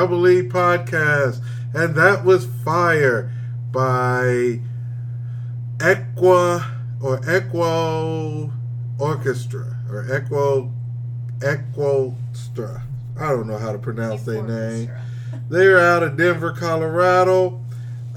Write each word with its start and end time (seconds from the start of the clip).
Double 0.00 0.26
E 0.28 0.40
podcast, 0.40 1.44
and 1.74 1.94
that 1.94 2.24
was 2.24 2.46
Fire 2.64 3.30
by 3.70 4.58
Equa 5.76 6.64
or 7.02 7.18
Equo 7.18 8.50
Orchestra 8.98 9.76
or 9.90 10.04
Equo 10.04 10.72
Equostra. 11.40 12.80
I 13.20 13.28
don't 13.28 13.46
know 13.46 13.58
how 13.58 13.72
to 13.72 13.78
pronounce 13.78 14.22
their 14.22 14.42
name. 14.42 14.90
They're 15.50 15.78
out 15.78 16.02
of 16.02 16.16
Denver, 16.16 16.52
Colorado. 16.52 17.60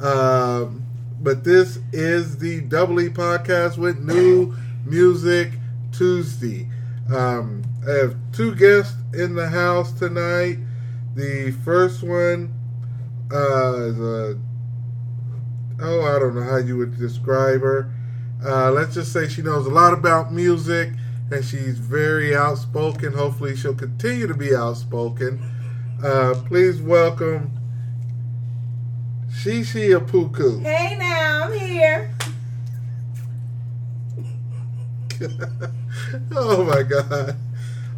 Um, 0.02 0.86
but 1.20 1.44
this 1.44 1.80
is 1.92 2.38
the 2.38 2.62
Double 2.62 3.02
E 3.02 3.10
podcast 3.10 3.78
with 3.78 4.00
new 4.00 4.56
music 4.86 5.52
Tuesday. 5.92 6.70
Um, 7.14 7.62
I 7.86 7.92
have 7.92 8.16
two 8.32 8.56
guests 8.56 8.96
in 9.14 9.36
the 9.36 9.50
house 9.50 9.92
tonight. 9.92 10.60
The 11.16 11.52
first 11.64 12.02
one 12.02 12.54
uh, 13.32 13.76
is 13.82 14.00
a 14.00 14.40
oh, 15.80 16.02
I 16.02 16.20
don't 16.20 16.36
know 16.36 16.44
how 16.44 16.58
you 16.58 16.78
would 16.78 16.98
describe 16.98 17.62
her. 17.62 17.92
Uh, 18.44 18.72
let's 18.72 18.96
just 18.96 19.14
say 19.14 19.28
she 19.28 19.42
knows 19.42 19.68
a 19.68 19.70
lot 19.70 19.94
about 19.94 20.34
music 20.34 20.90
and 21.32 21.46
she's 21.46 21.78
very 21.78 22.36
outspoken. 22.36 23.14
Hopefully, 23.14 23.56
she'll 23.56 23.76
continue 23.76 24.26
to 24.28 24.34
be 24.34 24.56
outspoken. 24.56 25.42
Uh, 26.04 26.34
please 26.48 26.82
welcome 26.82 27.52
Shishi 29.30 29.98
Apuku. 29.98 30.64
Hey 30.64 30.98
now, 30.98 31.44
I'm 31.44 31.54
here. 31.60 32.14
oh 36.36 36.64
my 36.64 36.84
god. 36.84 37.38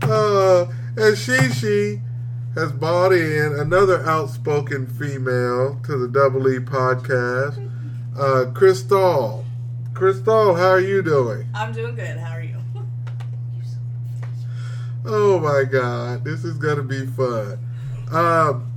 Uh, 0.01 0.65
and 0.97 1.15
Shishi 1.15 2.01
has 2.55 2.71
bought 2.71 3.11
in 3.11 3.53
another 3.59 4.05
outspoken 4.07 4.87
female 4.87 5.79
to 5.83 5.97
the 5.97 6.07
Double 6.07 6.47
E 6.47 6.57
podcast, 6.59 7.59
uh, 8.17 8.51
Crystal. 8.53 9.45
Crystal, 9.93 10.55
how 10.55 10.69
are 10.69 10.79
you 10.79 11.01
doing? 11.01 11.47
I'm 11.53 11.73
doing 11.73 11.95
good. 11.95 12.17
How 12.17 12.33
are 12.33 12.41
you? 12.41 12.57
Oh 15.05 15.39
my 15.39 15.65
god, 15.69 16.23
this 16.23 16.43
is 16.43 16.57
gonna 16.57 16.81
be 16.83 17.05
fun. 17.05 17.59
Um, 18.11 18.71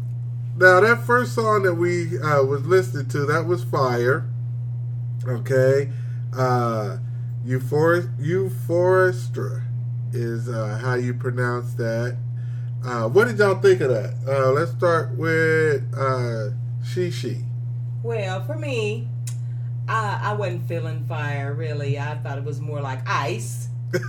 now 0.59 0.81
that 0.81 1.05
first 1.07 1.35
song 1.35 1.63
that 1.63 1.75
we 1.75 2.19
uh, 2.19 2.43
was 2.43 2.67
listening 2.67 3.09
to, 3.09 3.25
that 3.27 3.47
was 3.47 3.65
Fire. 3.65 4.29
Okay, 5.27 5.91
uh, 6.37 6.99
Euphor- 7.47 8.15
Euforquestra 8.19 9.63
is 10.13 10.49
uh, 10.49 10.79
how 10.83 10.95
you 10.95 11.15
pronounce 11.15 11.75
that. 11.75 12.17
Uh, 12.85 13.09
what 13.09 13.27
did 13.27 13.39
y'all 13.39 13.57
think 13.57 13.81
of 13.81 13.91
that? 13.91 14.15
Uh, 14.27 14.53
let's 14.53 14.71
start 14.71 15.17
with 15.17 15.83
uh, 15.95 16.51
Shishi. 16.83 17.45
Well, 18.03 18.45
for 18.45 18.57
me, 18.57 19.09
I, 19.89 20.21
I 20.23 20.33
wasn't 20.35 20.69
feeling 20.69 21.05
fire 21.07 21.53
really. 21.53 21.99
I 21.99 22.17
thought 22.19 22.39
it 22.39 22.45
was 22.45 22.61
more 22.61 22.81
like 22.81 23.01
ice. 23.07 23.69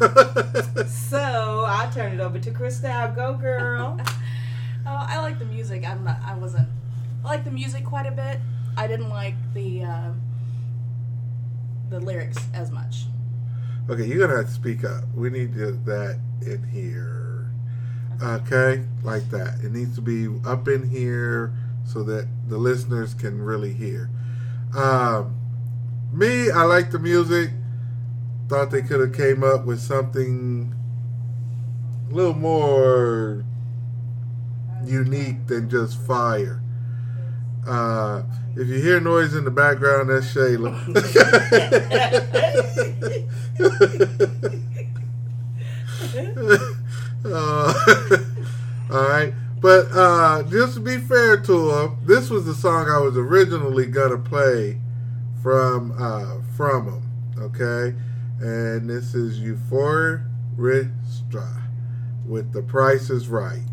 So 0.88 1.66
I 1.68 1.90
turned 1.94 2.20
it 2.20 2.24
over 2.24 2.38
to 2.40 2.52
Crystal. 2.52 3.12
Go, 3.16 3.34
girl. 3.34 4.00
Oh, 4.86 5.06
I 5.08 5.20
like 5.20 5.38
the 5.38 5.46
music. 5.46 5.88
I'm 5.88 6.04
not. 6.04 6.18
I 6.26 6.36
wasn't. 6.36 6.68
I 7.24 7.28
like 7.28 7.44
the 7.44 7.52
music 7.52 7.84
quite 7.84 8.08
a 8.08 8.12
bit. 8.12 8.40
I 8.78 8.88
didn't 8.88 9.10
like 9.10 9.36
the 9.54 9.84
uh, 9.84 10.12
the 11.90 12.00
lyrics 12.00 12.38
as 12.54 12.72
much. 12.72 13.04
Okay, 13.90 14.06
you're 14.06 14.20
gonna 14.26 14.38
have 14.38 14.48
to 14.48 14.52
speak 14.52 14.84
up. 14.86 15.04
We 15.14 15.30
need 15.30 15.54
to, 15.56 15.74
that 15.86 16.18
in 16.42 16.64
here. 16.64 17.19
Okay, 18.22 18.84
like 19.04 19.30
that. 19.30 19.60
It 19.64 19.72
needs 19.72 19.96
to 19.96 20.02
be 20.02 20.28
up 20.46 20.68
in 20.68 20.90
here 20.90 21.54
so 21.86 22.04
that 22.04 22.28
the 22.48 22.58
listeners 22.58 23.14
can 23.14 23.42
really 23.42 23.72
hear. 23.72 24.10
Um, 24.76 25.36
me, 26.12 26.52
I 26.52 26.64
like 26.64 26.92
the 26.92 27.00
music. 27.00 27.52
Thought 28.50 28.72
they 28.72 28.82
could 28.82 29.00
have 29.00 29.14
came 29.14 29.44
up 29.44 29.66
with 29.66 29.80
something 29.80 30.74
a 32.10 32.14
little 32.14 32.34
more 32.34 33.46
unique 34.84 35.48
than 35.48 35.70
just 35.70 35.98
fire. 36.06 36.62
Uh, 37.66 38.24
if 38.56 38.68
you 38.68 38.82
hear 38.82 39.00
noise 39.00 39.34
in 39.36 39.46
the 39.46 39.52
background, 39.52 40.10
that's 40.10 40.34
Shayla. 40.34 40.76
song 52.80 52.90
I 52.90 53.00
was 53.00 53.18
originally 53.18 53.88
gonna 53.88 54.18
play 54.18 54.80
from 55.42 55.94
uh, 55.98 56.38
from 56.56 56.88
him. 56.88 57.04
Okay, 57.38 57.94
and 58.40 58.90
this 58.90 59.14
is 59.16 59.40
Euforquestra 59.40 60.24
with 62.26 62.54
"The 62.54 62.62
Price 62.62 63.10
Is 63.10 63.28
Right." 63.28 63.66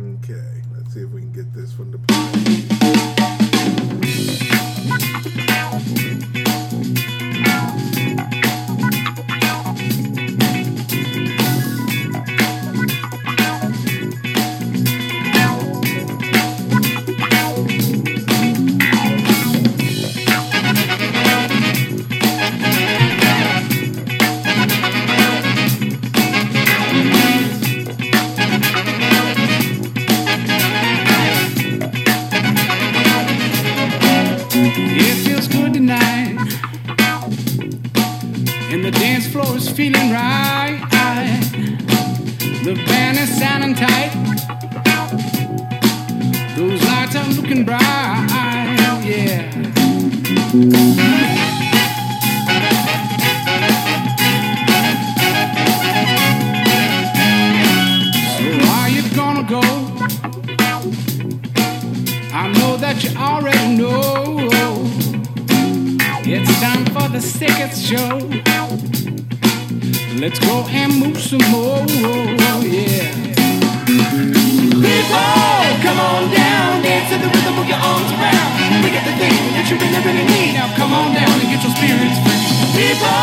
Okay, 0.00 0.62
let's 0.74 0.94
see 0.94 1.00
if 1.00 1.10
we 1.10 1.20
can 1.20 1.32
get 1.32 1.52
this 1.54 1.78
one 1.78 1.92
to 1.92 1.98
play. 1.98 2.77
Floor 39.38 39.56
is 39.56 39.68
feeling 39.68 40.10
right. 40.10 40.80
The 42.64 42.74
band 42.86 43.18
is 43.18 43.38
sounding 43.38 43.74
tight. 43.76 44.10
Those 46.56 46.82
lights 46.82 47.14
are 47.14 47.28
looking 47.28 47.64
bright. 47.64 48.26
Yeah. 49.04 49.50
So 58.34 58.46
are 58.74 58.88
you 58.88 59.02
gonna 59.14 59.44
go? 59.48 59.62
I 62.34 62.48
know 62.58 62.76
that 62.76 63.04
you 63.04 63.16
already 63.16 63.76
know. 63.76 64.36
It's 66.30 66.60
time 66.60 66.84
for 66.86 67.08
the 67.08 67.20
second 67.20 67.74
show. 67.76 68.67
Let's 70.18 70.40
go 70.40 70.66
and 70.66 70.98
move 70.98 71.20
some 71.20 71.38
more, 71.54 71.86
yeah. 72.66 73.06
People, 73.86 75.14
come 75.78 75.94
on 75.94 76.26
down, 76.34 76.82
dance 76.82 77.06
to 77.14 77.22
the 77.22 77.30
rhythm, 77.30 77.54
move 77.54 77.70
your 77.70 77.78
arms 77.78 78.10
around. 78.18 78.82
We 78.82 78.90
got 78.90 79.06
the 79.06 79.14
thing 79.14 79.30
that 79.54 79.70
you 79.70 79.78
really, 79.78 80.02
really 80.02 80.26
need. 80.26 80.58
Now 80.58 80.74
come 80.74 80.90
on 80.90 81.14
down 81.14 81.30
and 81.38 81.46
get 81.46 81.62
your 81.62 81.70
spirits 81.70 82.18
free. 82.26 82.34
People, 82.74 83.14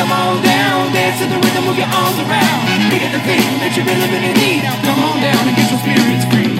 come 0.00 0.08
on 0.08 0.40
down, 0.40 0.88
dance 0.96 1.20
to 1.20 1.28
the 1.28 1.36
rhythm, 1.44 1.68
move 1.68 1.76
your 1.76 1.92
arms 1.92 2.16
around. 2.24 2.88
We 2.88 2.96
got 3.04 3.12
the 3.12 3.20
thing 3.20 3.44
that 3.60 3.76
you 3.76 3.84
really, 3.84 4.08
really 4.08 4.32
need. 4.40 4.64
Now 4.64 4.80
come 4.80 4.96
on 4.96 5.20
down 5.20 5.44
and 5.44 5.52
get 5.60 5.68
your 5.68 5.80
spirits 5.84 6.24
free. 6.24 6.56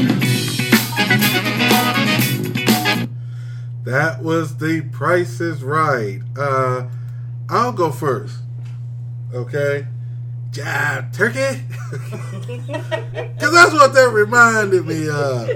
That 3.88 4.21
was 4.21 4.59
the 4.59 4.83
Price 4.93 5.41
is 5.41 5.65
Right. 5.65 6.21
Uh, 6.37 6.85
I'll 7.49 7.73
go 7.73 7.91
first. 7.91 8.39
Okay? 9.35 9.87
Jive 10.50 11.12
turkey. 11.12 11.62
Because 13.41 13.55
that's 13.55 13.73
what 13.73 13.94
that 13.94 14.11
reminded 14.12 14.85
me 14.87 15.09
of. 15.09 15.49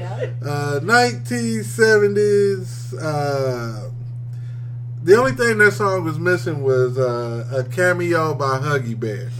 Uh, 0.42 0.80
1970s. 0.80 2.94
Uh, 2.98 3.90
the 5.02 5.16
only 5.16 5.32
thing 5.32 5.58
that 5.58 5.72
song 5.72 6.02
was 6.04 6.18
missing 6.18 6.62
was 6.62 6.96
uh, 6.96 7.46
a 7.54 7.62
cameo 7.64 8.32
by 8.34 8.58
Huggy 8.58 8.98
Bear. 8.98 9.28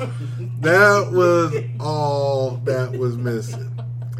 That 0.61 1.11
was 1.13 1.55
all 1.79 2.57
that 2.65 2.93
was 2.93 3.17
missing. 3.19 3.71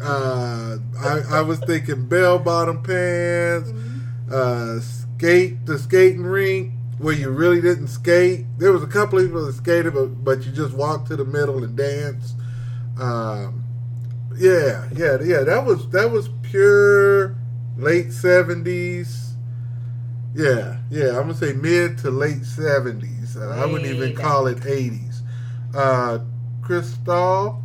Uh, 0.01 0.77
I, 0.99 1.21
I 1.31 1.41
was 1.41 1.59
thinking 1.59 2.05
bell 2.07 2.37
bottom 2.37 2.83
pants, 2.83 3.71
uh, 4.31 4.79
skate 4.79 5.65
the 5.65 5.79
skating 5.79 6.21
rink 6.23 6.71
where 6.97 7.13
you 7.13 7.29
really 7.29 7.61
didn't 7.61 7.87
skate. 7.87 8.45
There 8.57 8.71
was 8.71 8.83
a 8.83 8.87
couple 8.87 9.19
of 9.19 9.25
people 9.25 9.45
that 9.45 9.53
skated, 9.53 9.93
but, 9.93 10.23
but 10.23 10.45
you 10.45 10.51
just 10.51 10.73
walked 10.73 11.07
to 11.07 11.15
the 11.15 11.25
middle 11.25 11.63
and 11.63 11.75
danced. 11.75 12.35
Um, 12.99 13.63
yeah, 14.37 14.87
yeah, 14.95 15.17
yeah. 15.21 15.41
That 15.41 15.65
was 15.65 15.89
that 15.89 16.11
was 16.11 16.29
pure 16.41 17.35
late 17.77 18.11
seventies. 18.11 19.33
Yeah, 20.33 20.77
yeah. 20.89 21.09
I'm 21.09 21.27
gonna 21.27 21.33
say 21.35 21.53
mid 21.53 21.97
to 21.99 22.11
late 22.11 22.45
seventies. 22.45 23.35
Uh, 23.37 23.49
I 23.49 23.65
wouldn't 23.65 23.89
even 23.89 24.15
call 24.15 24.47
it 24.47 24.65
eighties. 24.65 25.21
Uh, 25.73 26.19
Crystal. 26.61 27.61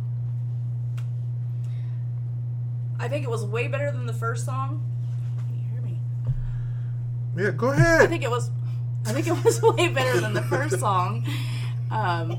I 2.99 3.07
think 3.07 3.23
it 3.23 3.29
was 3.29 3.43
way 3.43 3.67
better 3.67 3.91
than 3.91 4.05
the 4.05 4.13
first 4.13 4.45
song. 4.45 4.83
Can 5.39 5.55
you 5.57 5.63
hear 5.71 5.81
me? 5.81 5.99
Yeah, 7.35 7.51
go 7.51 7.69
ahead. 7.71 8.01
I 8.01 8.07
think 8.07 8.23
it 8.23 8.29
was. 8.29 8.51
I 9.05 9.13
think 9.13 9.27
it 9.27 9.43
was 9.43 9.61
way 9.77 9.87
better 9.89 10.19
than 10.19 10.33
the 10.33 10.43
first 10.43 10.79
song. 10.79 11.25
Um, 11.89 12.37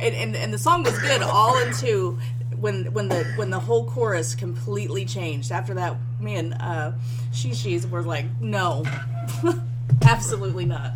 and, 0.00 0.14
and 0.14 0.36
and 0.36 0.52
the 0.52 0.58
song 0.58 0.82
was 0.82 0.98
good 0.98 1.22
all 1.22 1.58
into 1.58 2.18
when 2.56 2.92
when 2.92 3.08
the 3.08 3.24
when 3.36 3.50
the 3.50 3.58
whole 3.58 3.88
chorus 3.88 4.34
completely 4.34 5.04
changed. 5.04 5.52
After 5.52 5.74
that, 5.74 5.96
man, 6.20 6.54
uh, 6.54 6.98
she 7.32 7.54
she's 7.54 7.86
were 7.86 8.02
like, 8.02 8.26
no, 8.40 8.84
absolutely 10.02 10.64
not. 10.64 10.92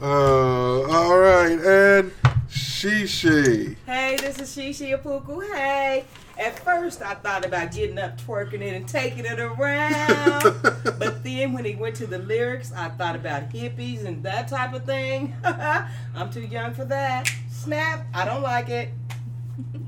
Uh, 0.00 0.82
all 0.90 1.18
right, 1.18 1.52
and 1.52 2.12
Shishi. 2.48 3.76
Hey, 3.86 4.16
this 4.16 4.38
is 4.40 4.54
Shishi 4.54 4.98
Apuku. 4.98 5.42
Hey. 5.54 6.04
At 6.38 6.58
first, 6.58 7.02
I 7.02 7.14
thought 7.14 7.44
about 7.44 7.72
getting 7.72 7.98
up, 7.98 8.20
twerking 8.20 8.62
it, 8.62 8.74
and 8.74 8.88
taking 8.88 9.24
it 9.24 9.38
around. 9.38 10.42
but 10.98 11.22
then, 11.22 11.52
when 11.52 11.64
he 11.64 11.74
went 11.74 11.96
to 11.96 12.06
the 12.06 12.18
lyrics, 12.18 12.72
I 12.72 12.88
thought 12.88 13.16
about 13.16 13.50
hippies 13.50 14.04
and 14.04 14.22
that 14.22 14.48
type 14.48 14.72
of 14.72 14.84
thing. 14.84 15.34
I'm 15.44 16.30
too 16.30 16.42
young 16.42 16.74
for 16.74 16.84
that. 16.86 17.30
Snap. 17.50 18.06
I 18.14 18.24
don't 18.24 18.42
like 18.42 18.68
it. 18.68 18.90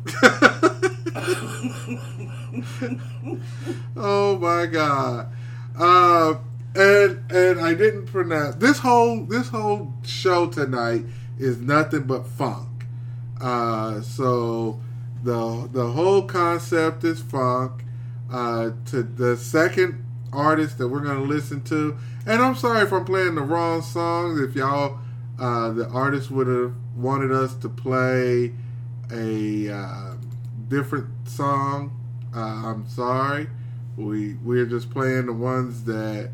oh 3.97 4.39
my 4.39 4.67
god. 4.67 5.29
Uh, 5.79 6.35
and 6.75 7.33
and 7.33 7.61
I 7.61 7.75
didn't 7.75 8.07
pronounce 8.07 8.57
this 8.57 8.79
whole 8.79 9.25
this 9.25 9.49
whole 9.49 9.95
show 10.05 10.49
tonight 10.49 11.05
is 11.39 11.59
nothing 11.59 12.03
but 12.03 12.27
funk. 12.27 12.87
Uh, 13.41 14.01
so 14.03 14.81
the 15.25 15.69
the 15.73 15.93
whole 15.93 16.23
concept 16.23 17.03
is 17.05 17.21
funk. 17.21 17.83
Uh, 18.31 18.71
to 18.87 19.03
the 19.03 19.37
second 19.37 20.05
artist 20.33 20.79
that 20.79 20.89
we're 20.89 21.01
gonna 21.01 21.23
listen 21.23 21.63
to, 21.63 21.97
and 22.27 22.43
I'm 22.43 22.55
sorry 22.57 22.83
if 22.83 22.93
I'm 22.93 23.05
playing 23.05 23.35
the 23.35 23.43
wrong 23.43 23.83
songs. 23.83 24.41
If 24.41 24.55
y'all, 24.55 24.99
uh, 25.39 25.71
the 25.71 25.87
artist 25.89 26.31
would 26.31 26.47
have 26.47 26.75
wanted 26.97 27.33
us 27.33 27.55
to 27.57 27.69
play 27.69 28.53
a 29.13 29.71
uh, 29.71 30.15
different 30.69 31.29
song, 31.29 31.93
uh, 32.35 32.41
I'm 32.41 32.89
sorry. 32.89 33.49
We 33.97 34.35
we're 34.35 34.67
just 34.67 34.91
playing 34.91 35.27
the 35.27 35.33
ones 35.33 35.85
that 35.85 36.31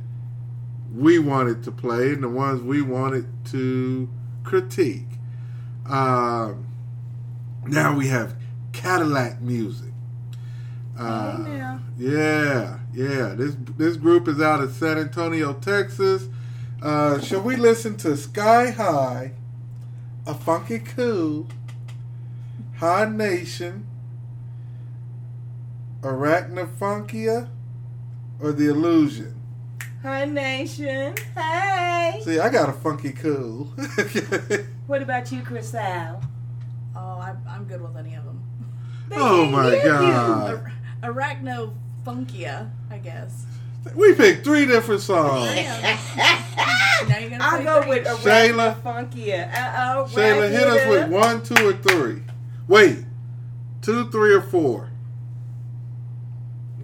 we 0.95 1.19
wanted 1.19 1.63
to 1.65 1.73
play 1.73 2.13
and 2.13 2.23
the 2.23 2.29
ones 2.29 2.63
we 2.63 2.83
wanted 2.83 3.27
to 3.47 4.09
critique. 4.43 5.07
Um, 5.87 6.67
now 7.67 7.95
we 7.95 8.09
have 8.09 8.40
Cadillac 8.73 9.41
music. 9.41 9.93
Uh, 10.99 11.45
Hey, 11.45 11.79
yeah, 11.99 12.79
yeah. 12.95 13.35
This 13.37 13.57
this 13.77 13.97
group 13.97 14.29
is 14.29 14.41
out 14.41 14.61
of 14.63 14.73
San 14.73 14.99
Antonio, 14.99 15.55
Texas. 15.55 16.29
Uh, 16.83 17.21
shall 17.21 17.43
we 17.43 17.57
listen 17.57 17.97
to 17.99 18.17
Sky 18.17 18.71
High, 18.71 19.33
A 20.27 20.35
Funky 20.35 20.79
Cool, 20.79 21.47
High 22.79 23.07
Nation, 23.09 23.87
Arachnofunkia, 26.03 27.49
or 28.41 28.53
The 28.53 28.69
Illusion? 28.69 29.35
Hi, 30.03 30.25
Nation. 30.25 31.15
Hey. 31.37 32.21
See, 32.25 32.39
I 32.39 32.49
got 32.49 32.71
a 32.71 32.73
funky 32.73 33.13
cool. 33.13 33.69
What 34.87 35.03
about 35.03 35.31
you, 35.31 35.43
Crystal? 35.43 36.21
Oh, 36.97 37.19
I'm, 37.21 37.39
I'm 37.49 37.65
good 37.65 37.81
with 37.83 37.97
any 37.97 38.15
of 38.15 38.25
them. 38.25 38.30
Oh 39.13 39.47
my 39.47 39.81
god. 39.83 40.73
Ar- 41.03 41.13
Arachnofunkia, 41.13 42.71
I 42.91 42.99
guess. 42.99 43.45
We 43.95 44.15
picked 44.15 44.45
three 44.45 44.67
different 44.67 45.01
songs. 45.01 45.55
Yeah. 45.55 45.99
now 47.09 47.19
you're 47.19 47.31
gonna 47.31 47.43
I'll 47.45 47.65
go 47.65 47.83
three. 47.83 48.01
with 48.01 48.07
Shayla. 48.09 48.81
Funkia. 48.83 49.51
Uh 49.53 49.95
oh. 49.97 50.09
Shayla, 50.11 50.51
hit 50.51 50.67
us 50.67 50.89
with 50.89 51.09
one, 51.11 51.43
two, 51.43 51.69
or 51.69 51.73
three. 51.73 52.23
Wait, 52.69 53.05
two, 53.81 54.11
three, 54.11 54.35
or 54.35 54.43
four. 54.43 54.91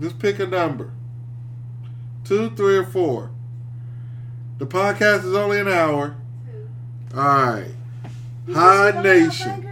Just 0.01 0.19
pick 0.19 0.39
a 0.39 0.47
number. 0.47 0.93
Two, 2.25 2.51
three, 2.51 2.77
or 2.79 2.85
four. 2.85 3.31
The 4.59 4.67
podcast 4.67 5.25
is 5.25 5.35
only 5.35 5.61
an 5.61 5.69
hour. 5.69 6.17
All 7.15 7.21
right. 7.21 7.71
High 8.53 9.03
Nation. 9.03 9.66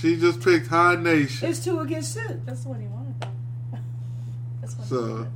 She 0.00 0.16
just 0.16 0.40
picked 0.40 0.68
High 0.68 0.94
Nation. 0.96 1.48
It's 1.48 1.64
two 1.64 1.80
against 1.80 2.16
two. 2.16 2.40
That's 2.46 2.62
the 2.62 2.68
one 2.68 2.82
you 2.82 2.88
wanted, 2.88 3.20
though. 3.20 3.78
That's 4.60 4.74
the 4.74 4.82
one 4.82 4.88
you 4.88 4.96
So, 4.96 5.14
wanted. 5.14 5.30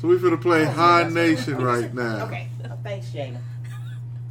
so 0.00 0.08
we 0.08 0.16
finna 0.16 0.40
play 0.40 0.62
Oh, 0.62 0.70
High 0.70 1.02
that's 1.02 1.14
Nation 1.14 1.58
right 1.58 1.92
now. 1.92 2.24
Okay. 2.26 2.48
Oh, 2.64 2.78
thanks, 2.82 3.08
Shayla. 3.10 3.40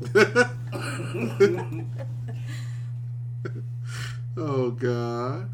oh 4.38 4.72
God. 4.72 5.50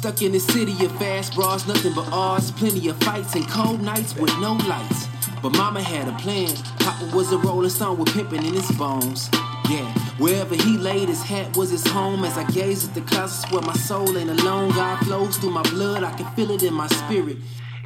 Stuck 0.00 0.22
in 0.22 0.32
the 0.32 0.40
city 0.40 0.72
of 0.86 0.90
fast 0.98 1.34
bras, 1.34 1.66
nothing 1.68 1.92
but 1.92 2.10
odds, 2.10 2.50
plenty 2.50 2.88
of 2.88 2.96
fights 3.02 3.34
and 3.34 3.46
cold 3.46 3.82
nights 3.82 4.16
with 4.16 4.34
no 4.38 4.54
lights. 4.66 5.08
But 5.42 5.52
mama 5.52 5.82
had 5.82 6.08
a 6.08 6.12
plan. 6.16 6.56
Papa 6.78 7.14
was 7.14 7.32
a 7.32 7.36
rolling 7.36 7.68
stone 7.68 7.98
with 7.98 8.08
pimping 8.14 8.42
in 8.42 8.54
his 8.54 8.70
bones. 8.78 9.28
Yeah, 9.68 9.84
wherever 10.16 10.54
he 10.54 10.78
laid 10.78 11.10
his 11.10 11.20
hat 11.20 11.54
was 11.54 11.68
his 11.68 11.86
home. 11.86 12.24
As 12.24 12.38
I 12.38 12.44
gaze 12.44 12.88
at 12.88 12.94
the 12.94 13.02
clouds, 13.02 13.44
where 13.50 13.60
my 13.60 13.74
soul 13.74 14.16
ain't 14.16 14.30
alone. 14.30 14.70
God 14.70 15.04
flows 15.04 15.36
through 15.36 15.50
my 15.50 15.64
blood, 15.64 16.02
I 16.02 16.12
can 16.12 16.34
feel 16.34 16.50
it 16.50 16.62
in 16.62 16.72
my 16.72 16.86
spirit. 16.86 17.36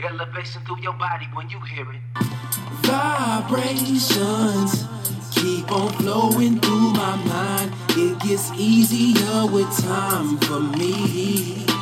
Elevation 0.08 0.62
through 0.62 0.82
your 0.82 0.94
body 0.94 1.26
when 1.34 1.50
you 1.50 1.58
hear 1.62 1.90
it. 1.90 2.00
Vibrations 2.86 4.06
keep 5.34 5.68
on 5.72 5.92
flowing 5.94 6.60
through 6.60 6.92
my 6.92 7.16
mind. 7.24 7.72
It 7.96 8.20
gets 8.20 8.52
easier 8.52 9.46
with 9.46 9.68
time 9.82 10.38
for 10.38 10.60
me. 10.60 11.73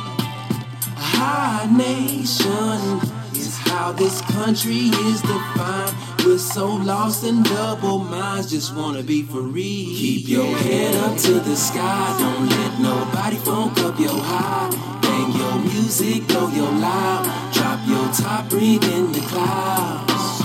Nation 1.77 2.99
is 3.33 3.57
how 3.57 3.93
this 3.93 4.21
country 4.21 4.91
is 5.09 5.21
defined. 5.21 5.95
We're 6.25 6.37
so 6.37 6.67
lost 6.67 7.23
in 7.23 7.41
double 7.43 7.99
minds, 7.99 8.51
just 8.51 8.75
wanna 8.75 9.01
be 9.01 9.23
free. 9.23 9.85
Keep 9.97 10.27
your 10.27 10.55
head 10.57 10.95
up 10.95 11.17
to 11.17 11.39
the 11.39 11.55
sky, 11.55 12.15
don't 12.19 12.49
let 12.49 12.79
nobody 12.79 13.37
funk 13.37 13.79
up 13.79 13.97
your 13.99 14.19
high. 14.31 14.69
Bang 15.01 15.31
your 15.31 15.55
music, 15.73 16.27
blow 16.27 16.49
your 16.49 16.71
loud, 16.71 17.23
drop 17.53 17.79
your 17.87 18.07
top, 18.11 18.49
breathe 18.49 18.83
in 18.83 19.11
the 19.11 19.21
clouds. 19.21 20.43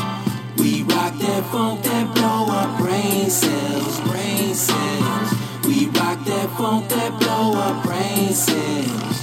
We 0.57 0.83
rock 0.85 1.19
that 1.19 1.45
funk 1.53 1.83
that 1.83 2.15
blow 2.15 2.47
up 2.61 2.79
brain 2.79 3.29
cells, 3.29 4.01
brain 4.09 4.55
cells. 4.55 5.35
We 5.67 5.87
rock 5.99 6.25
that 6.25 6.49
funk 6.57 6.89
that 6.91 7.19
blow 7.21 7.55
up 7.55 7.85
brain 7.85 8.33
cells. 8.33 9.18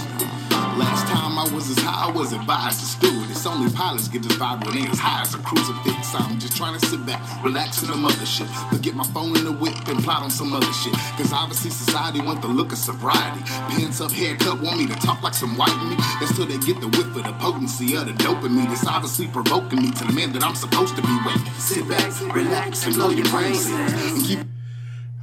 I 1.45 1.53
was 1.53 1.69
as 1.69 1.77
high, 1.77 2.09
I 2.09 2.11
was 2.11 2.33
advised 2.33 2.79
to 2.79 2.85
steward. 2.85 3.29
It's 3.29 3.45
only 3.45 3.71
pilots 3.71 4.07
get 4.07 4.23
this 4.23 4.33
vibe 4.33 4.65
when 4.65 4.81
they 4.81 4.89
as 4.89 4.97
high 4.97 5.21
as 5.21 5.35
a 5.35 5.37
crucifix. 5.37 6.15
I'm 6.15 6.39
just 6.39 6.57
trying 6.57 6.77
to 6.79 6.83
sit 6.87 7.05
back, 7.05 7.21
relax 7.43 7.83
in 7.83 7.89
the 7.89 7.93
mothership. 7.93 8.49
Forget 8.73 8.95
my 8.95 9.03
phone 9.13 9.37
in 9.37 9.45
the 9.45 9.51
whip 9.51 9.75
and 9.87 10.03
plot 10.03 10.23
on 10.23 10.31
some 10.31 10.53
other 10.53 10.73
shit. 10.73 10.93
Cause 11.17 11.31
obviously 11.31 11.69
society 11.69 12.19
want 12.19 12.41
the 12.41 12.47
look 12.47 12.71
of 12.71 12.79
sobriety. 12.79 13.41
Pants 13.45 14.01
up, 14.01 14.11
haircut, 14.11 14.59
want 14.59 14.79
me 14.79 14.87
to 14.87 14.95
talk 14.95 15.21
like 15.21 15.35
some 15.35 15.55
white 15.55 15.77
meat. 15.85 15.99
Till 16.35 16.45
they 16.45 16.57
get 16.57 16.81
the 16.81 16.89
whiff 16.89 17.15
of 17.15 17.23
the 17.23 17.33
potency 17.39 17.95
of 17.95 18.07
the 18.07 18.11
dopamine. 18.23 18.69
It's 18.71 18.85
obviously 18.85 19.27
provoking 19.27 19.83
me 19.83 19.91
to 19.91 20.03
the 20.03 20.11
man 20.11 20.33
that 20.33 20.43
I'm 20.43 20.55
supposed 20.55 20.97
to 20.97 21.01
be. 21.01 21.17
Wait, 21.25 21.37
sit 21.59 21.87
back, 21.87 22.35
relax, 22.35 22.85
and 22.85 22.95
blow 22.95 23.09
your 23.09 23.25
brain 23.29 23.55
cells. 23.55 23.93
And 23.93 24.25
keep 24.25 24.39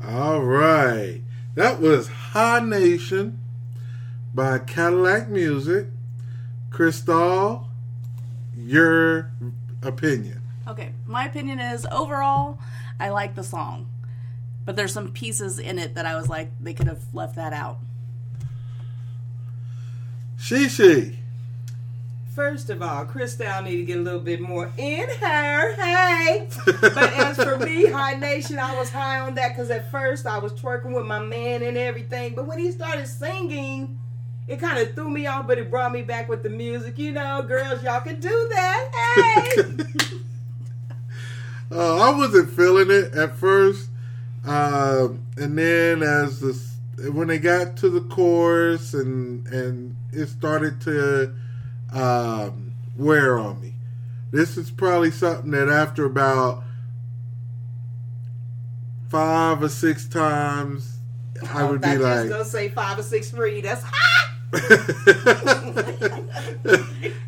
All 0.09 0.43
right. 0.43 1.21
That 1.55 1.81
was 1.81 2.09
High 2.09 2.61
Nation 2.61 3.41
by 4.35 4.61
Cadillac 4.61 5.29
Music. 5.29 5.89
Crystal, 6.73 7.69
your 8.57 9.31
opinion. 9.83 10.41
Okay, 10.67 10.93
my 11.07 11.27
opinion 11.27 11.61
is 11.61 11.87
overall, 11.93 12.59
I 12.99 13.11
like 13.11 13.35
the 13.35 13.45
song, 13.45 13.91
but 14.65 14.75
there's 14.75 14.93
some 14.93 15.13
pieces 15.13 15.59
in 15.59 15.79
it 15.79 15.95
that 15.95 16.07
I 16.07 16.17
was 16.17 16.29
like 16.31 16.51
they 16.61 16.73
could 16.73 16.87
have 16.87 17.03
left 17.13 17.37
that 17.37 17.53
out. 17.53 17.79
Shishi. 20.39 21.17
First 22.35 22.71
of 22.71 22.81
all, 22.81 23.05
Crystal 23.05 23.61
need 23.61 23.77
to 23.77 23.85
get 23.85 23.99
a 23.99 24.01
little 24.01 24.19
bit 24.19 24.41
more 24.41 24.73
in 24.79 25.07
her. 25.21 25.75
Hey. 25.75 26.49
But 26.65 26.97
as 26.97 27.37
for 27.37 27.59
me, 27.59 27.85
High 27.91 28.15
Nation, 28.15 28.59
I 28.59 28.75
was 28.79 28.89
high 28.89 29.21
on 29.21 29.35
that 29.35 29.51
because 29.51 29.69
at 29.69 29.91
first 29.91 30.27
I 30.27 30.39
was 30.39 30.55
twerking 30.55 30.95
with 30.95 31.05
my 31.05 31.19
man 31.19 31.63
and 31.63 31.77
everything. 31.77 32.35
But 32.35 32.47
when 32.47 32.59
he 32.59 32.73
started 32.73 33.07
singing, 33.07 33.99
it 34.49 34.59
kind 34.59 34.79
of 34.79 34.95
threw 34.95 35.09
me 35.09 35.27
off, 35.27 35.47
but 35.47 35.59
it 35.59 35.71
brought 35.71 35.93
me 35.93 36.03
back 36.03 36.29
with 36.29 36.43
the 36.43 36.51
music. 36.51 36.99
You 36.99 37.13
know, 37.13 37.43
girls, 37.43 37.83
y'all 37.83 38.01
can 38.01 38.21
do 38.21 38.49
that. 38.51 38.91
Hey. 39.13 40.19
Uh, 41.71 41.97
I 41.97 42.17
wasn't 42.17 42.51
feeling 42.51 42.91
it 42.91 43.15
at 43.15 43.37
first, 43.37 43.89
um, 44.45 45.25
and 45.39 45.57
then 45.57 46.03
as 46.03 46.41
the 46.41 46.53
when 47.11 47.29
they 47.29 47.39
got 47.39 47.79
to 47.79 47.89
the 47.89 48.03
chorus 48.03 48.93
and 48.93 49.47
and 49.49 49.97
it 50.13 50.27
started 50.27 50.83
to 50.83 51.35
um, 51.95 52.73
wear 52.97 53.39
on 53.39 53.61
me. 53.61 53.73
This 54.31 54.59
is 54.59 54.71
probably 54.71 55.11
something 55.11 55.51
that 55.53 55.69
after 55.69 56.05
about 56.05 56.63
five 59.09 59.63
or 59.63 59.69
six 59.69 60.07
times, 60.07 60.99
I 61.51 61.65
would 61.65 61.81
be 61.81 61.87
thought 61.87 61.95
you 61.95 62.01
was 62.01 62.21
like, 62.21 62.29
gonna 62.29 62.45
say 62.45 62.69
five 62.69 62.99
or 62.99 63.03
six 63.03 63.31
free. 63.31 63.61
That's 63.61 63.83
hot. 63.83 64.32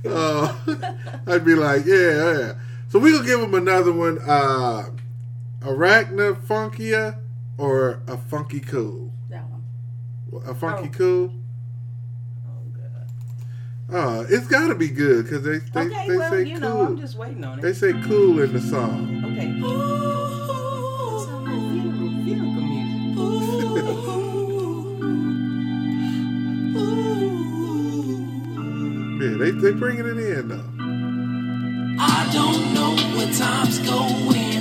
Uh, 0.07 0.55
I'd 1.27 1.45
be 1.45 1.55
like, 1.55 1.87
yeah, 1.87 2.37
yeah. 2.39 2.55
So 2.89 2.99
we 2.99 3.13
gonna 3.13 3.27
give 3.27 3.41
him 3.41 3.55
another 3.55 3.93
one. 3.93 4.19
Uh, 4.19 4.91
Arachna 5.61 6.35
Funkia 6.35 7.19
or 7.57 8.03
a 8.07 8.17
Funky 8.19 8.61
Cool? 8.61 9.13
That 9.31 9.45
one. 9.49 9.63
A 10.47 10.55
Funky 10.55 10.89
Oh. 10.89 10.97
Cool? 10.99 11.33
Oh, 12.47 12.63
God. 13.89 14.21
Uh, 14.21 14.27
it's 14.29 14.47
got 14.47 14.69
to 14.69 14.75
be 14.75 14.89
good 14.89 15.25
because 15.25 15.43
they 15.43 15.59
they, 15.59 15.81
Okay, 15.87 16.09
they 16.09 16.17
well, 16.17 16.31
say 16.31 16.43
you 16.45 16.61
cool. 16.61 16.69
know, 16.69 16.87
I'm 16.87 16.99
just 16.99 17.17
waiting 17.17 17.45
on 17.45 17.59
it. 17.59 17.63
They 17.63 17.73
say 17.73 17.93
cool 18.05 18.41
in 18.43 18.53
the 18.53 18.61
song. 18.61 19.25
Okay. 19.25 20.11
they 29.45 29.51
they 29.51 29.73
bringing 29.73 30.07
it 30.07 30.19
in 30.19 30.49
though. 30.49 30.65
I 32.01 32.31
don't 32.33 32.73
know 32.73 32.97
where 33.15 33.31
time's 33.35 33.79
going, 33.81 34.54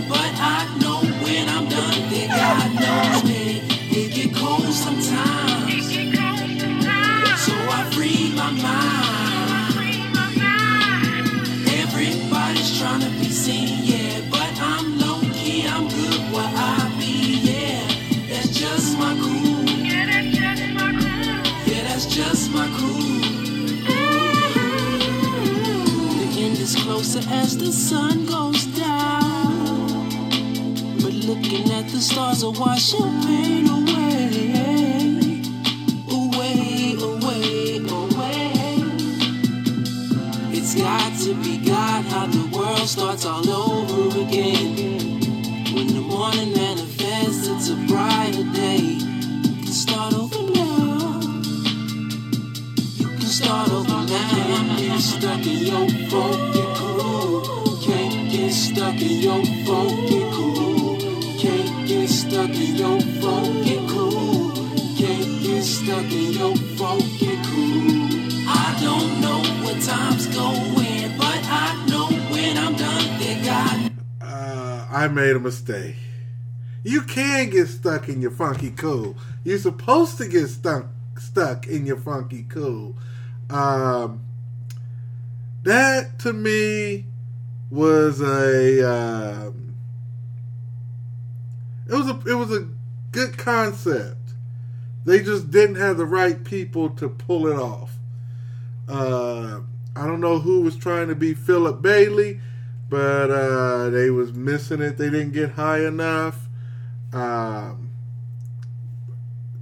closer 27.13 27.29
as 27.33 27.57
the 27.57 27.71
sun 27.71 28.25
goes 28.25 28.65
down. 28.77 30.09
But 31.01 31.13
looking 31.13 31.71
at 31.71 31.87
the 31.89 31.99
stars 31.99 32.43
will 32.43 32.53
wash 32.53 32.93
your 32.93 33.09
pain 33.25 33.67
away. 33.67 35.41
Away, 36.09 36.95
away, 36.99 37.77
away. 37.77 38.53
It's 40.53 40.75
got 40.75 41.19
to 41.23 41.35
be 41.43 41.57
God 41.57 42.05
how 42.05 42.25
the 42.27 42.57
world 42.57 42.87
starts 42.87 43.25
all 43.25 43.47
over 43.49 44.21
again. 44.21 45.19
When 45.73 45.87
the 45.87 46.01
morning 46.01 46.53
manifests, 46.53 47.47
it's 47.47 47.69
a 47.69 47.75
brighter 47.87 48.43
day. 48.53 48.77
You 48.77 49.63
can 49.63 49.67
start 49.67 50.13
over 50.13 50.41
now. 50.53 51.19
You 52.97 53.07
can 53.07 53.21
start 53.21 53.71
over 53.71 54.05
now. 54.05 54.77
Get 54.77 54.99
stuck 54.99 55.45
in 55.45 55.65
your 55.65 55.87
get 55.87 56.62
stuck 58.53 59.01
in 59.01 59.19
your 59.19 59.43
funky 59.65 60.21
cool. 60.31 60.97
Can't 61.39 61.87
get 61.87 62.07
stuck 62.07 62.49
in 62.51 62.75
your 62.75 62.99
funky 63.21 63.77
cool. 63.89 64.51
Can't 64.97 65.41
get 65.41 65.63
stuck 65.63 66.11
in 66.11 66.33
your 66.33 66.55
funky 66.77 67.35
cool. 67.49 68.13
I 68.47 68.77
don't 68.79 69.21
know 69.21 69.41
where 69.65 69.81
time's 69.81 70.27
going, 70.27 71.17
but 71.17 71.39
I 71.45 71.85
know 71.89 72.07
when 72.31 72.57
I'm 72.57 72.75
done, 72.75 73.19
they 73.19 73.41
got 73.43 73.91
Uh, 74.21 74.87
I 74.89 75.07
made 75.07 75.35
a 75.35 75.39
mistake. 75.39 75.95
You 76.83 77.01
can 77.01 77.49
get 77.49 77.67
stuck 77.67 78.07
in 78.07 78.21
your 78.21 78.31
funky 78.31 78.71
cool. 78.71 79.15
You're 79.43 79.57
supposed 79.57 80.17
to 80.19 80.27
get 80.27 80.47
stuck 80.47 80.85
stuck 81.17 81.67
in 81.67 81.85
your 81.85 81.97
funky 81.97 82.43
cool. 82.43 82.95
Um, 83.49 84.21
that 85.63 86.19
to 86.19 86.33
me 86.33 87.05
was 87.69 88.21
a 88.21 88.89
um, 88.89 89.75
it 91.87 91.93
was 91.93 92.09
a 92.09 92.19
it 92.29 92.35
was 92.35 92.51
a 92.51 92.67
good 93.11 93.37
concept. 93.37 94.17
They 95.05 95.21
just 95.21 95.51
didn't 95.51 95.75
have 95.75 95.97
the 95.97 96.05
right 96.05 96.43
people 96.43 96.89
to 96.91 97.09
pull 97.09 97.47
it 97.47 97.57
off. 97.57 97.97
Uh, 98.87 99.61
I 99.95 100.07
don't 100.07 100.21
know 100.21 100.39
who 100.39 100.61
was 100.61 100.75
trying 100.75 101.07
to 101.09 101.15
be 101.15 101.33
Philip 101.33 101.81
Bailey, 101.81 102.39
but 102.89 103.29
uh, 103.29 103.89
they 103.89 104.09
was 104.09 104.33
missing 104.33 104.81
it. 104.81 104.97
They 104.97 105.09
didn't 105.09 105.33
get 105.33 105.51
high 105.51 105.85
enough. 105.85 106.47
Um, 107.11 107.91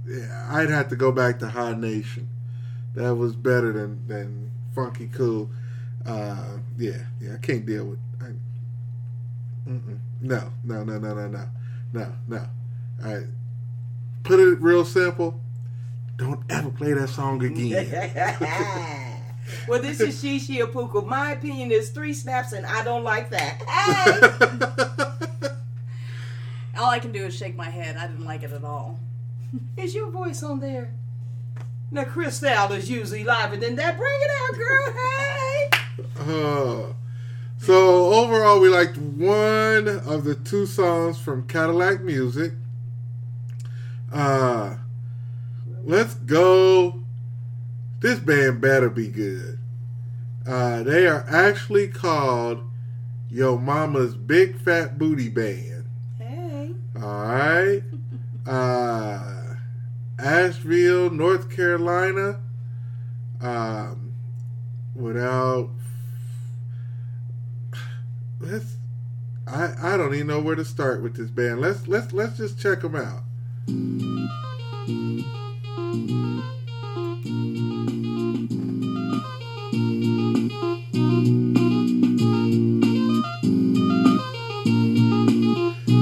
yeah, 0.06 0.48
I'd 0.50 0.70
have 0.70 0.88
to 0.88 0.96
go 0.96 1.12
back 1.12 1.38
to 1.40 1.48
High 1.48 1.74
Nation. 1.74 2.28
That 2.94 3.14
was 3.14 3.34
better 3.34 3.72
than 3.72 4.06
than 4.06 4.50
Funky 4.74 5.08
Cool. 5.08 5.50
Uh, 6.04 6.58
yeah, 6.82 6.98
yeah, 7.20 7.34
I 7.34 7.38
can't 7.38 7.64
deal 7.64 7.84
with. 7.84 8.00
I, 8.20 8.24
mm-mm. 9.70 9.98
no, 10.20 10.52
no, 10.64 10.82
no, 10.82 10.98
no, 10.98 11.14
no, 11.14 11.28
no, 11.28 11.48
no, 11.92 12.12
no. 12.26 12.46
All 13.04 13.14
right, 13.14 13.26
put 14.24 14.40
it 14.40 14.60
real 14.60 14.84
simple. 14.84 15.40
Don't 16.16 16.42
ever 16.50 16.70
play 16.70 16.92
that 16.92 17.08
song 17.08 17.42
again. 17.44 17.86
well, 19.68 19.80
this 19.80 20.00
is 20.00 20.20
Shishi 20.22 20.58
Apuku. 20.60 21.06
My 21.06 21.32
opinion 21.32 21.70
is 21.70 21.90
three 21.90 22.12
snaps, 22.12 22.52
and 22.52 22.66
I 22.66 22.82
don't 22.82 23.04
like 23.04 23.30
that. 23.30 23.62
Hey, 23.62 25.48
All 26.78 26.90
I 26.90 26.98
can 26.98 27.12
do 27.12 27.26
is 27.26 27.36
shake 27.36 27.54
my 27.54 27.70
head. 27.70 27.96
I 27.96 28.08
didn't 28.08 28.24
like 28.24 28.42
it 28.42 28.50
at 28.50 28.64
all. 28.64 28.98
is 29.76 29.94
your 29.94 30.10
voice 30.10 30.42
on 30.42 30.58
there? 30.58 30.92
Now, 31.92 32.04
Crystal 32.04 32.72
is 32.72 32.90
usually 32.90 33.22
live, 33.22 33.52
and 33.52 33.62
then 33.62 33.76
that. 33.76 33.96
Bring 33.96 34.18
it 34.20 34.30
out, 34.30 34.58
girl. 34.58 34.92
Hey. 34.92 35.81
Uh, 36.18 36.92
so 37.58 38.12
overall, 38.14 38.60
we 38.60 38.68
liked 38.68 38.96
one 38.98 39.88
of 39.88 40.24
the 40.24 40.34
two 40.34 40.66
songs 40.66 41.18
from 41.18 41.46
Cadillac 41.46 42.00
Music. 42.02 42.52
Uh, 44.12 44.76
let's 45.84 46.14
go. 46.14 47.02
This 48.00 48.18
band 48.18 48.60
better 48.60 48.90
be 48.90 49.08
good. 49.08 49.58
Uh, 50.46 50.82
they 50.82 51.06
are 51.06 51.24
actually 51.28 51.86
called 51.86 52.64
Yo 53.30 53.56
Mama's 53.56 54.16
Big 54.16 54.58
Fat 54.60 54.98
Booty 54.98 55.28
Band. 55.28 55.86
Hey. 56.18 56.74
All 56.96 57.24
right. 57.26 57.82
Uh, 58.44 59.54
Asheville, 60.18 61.08
North 61.08 61.48
Carolina. 61.48 62.40
Um, 63.40 64.12
without 64.96 65.70
let's 68.42 68.76
I 69.46 69.72
I 69.80 69.96
don't 69.96 70.14
even 70.14 70.26
know 70.26 70.40
where 70.40 70.56
to 70.56 70.64
start 70.64 71.02
with 71.02 71.16
this 71.16 71.30
band. 71.30 71.60
Let's 71.60 71.86
let's 71.86 72.12
let's 72.12 72.36
just 72.36 72.60
check 72.60 72.80
them 72.80 72.96
out. 72.96 73.22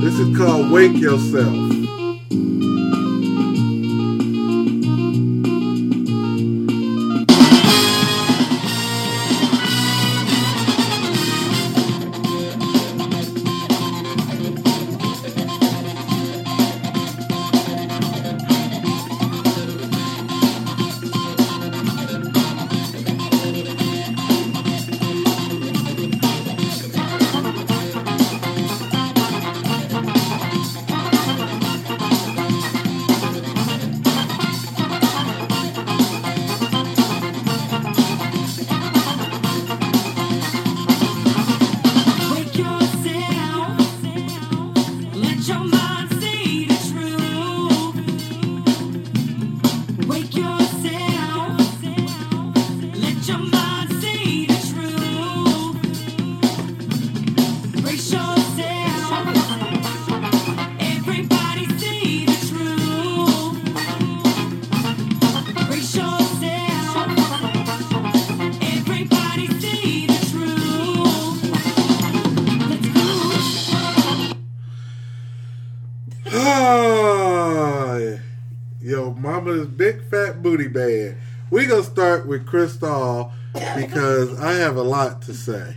This 0.02 0.18
is 0.18 0.36
called 0.36 0.70
Wake 0.70 0.96
Yourself. 0.96 1.99
Fat 80.80 80.86
Booty 80.86 81.16
We 81.50 81.66
gonna 81.66 81.82
start 81.82 82.26
with 82.26 82.46
Crystal 82.46 83.32
because 83.52 84.38
I 84.40 84.54
have 84.54 84.76
a 84.76 84.82
lot 84.82 85.22
to 85.22 85.34
say. 85.34 85.76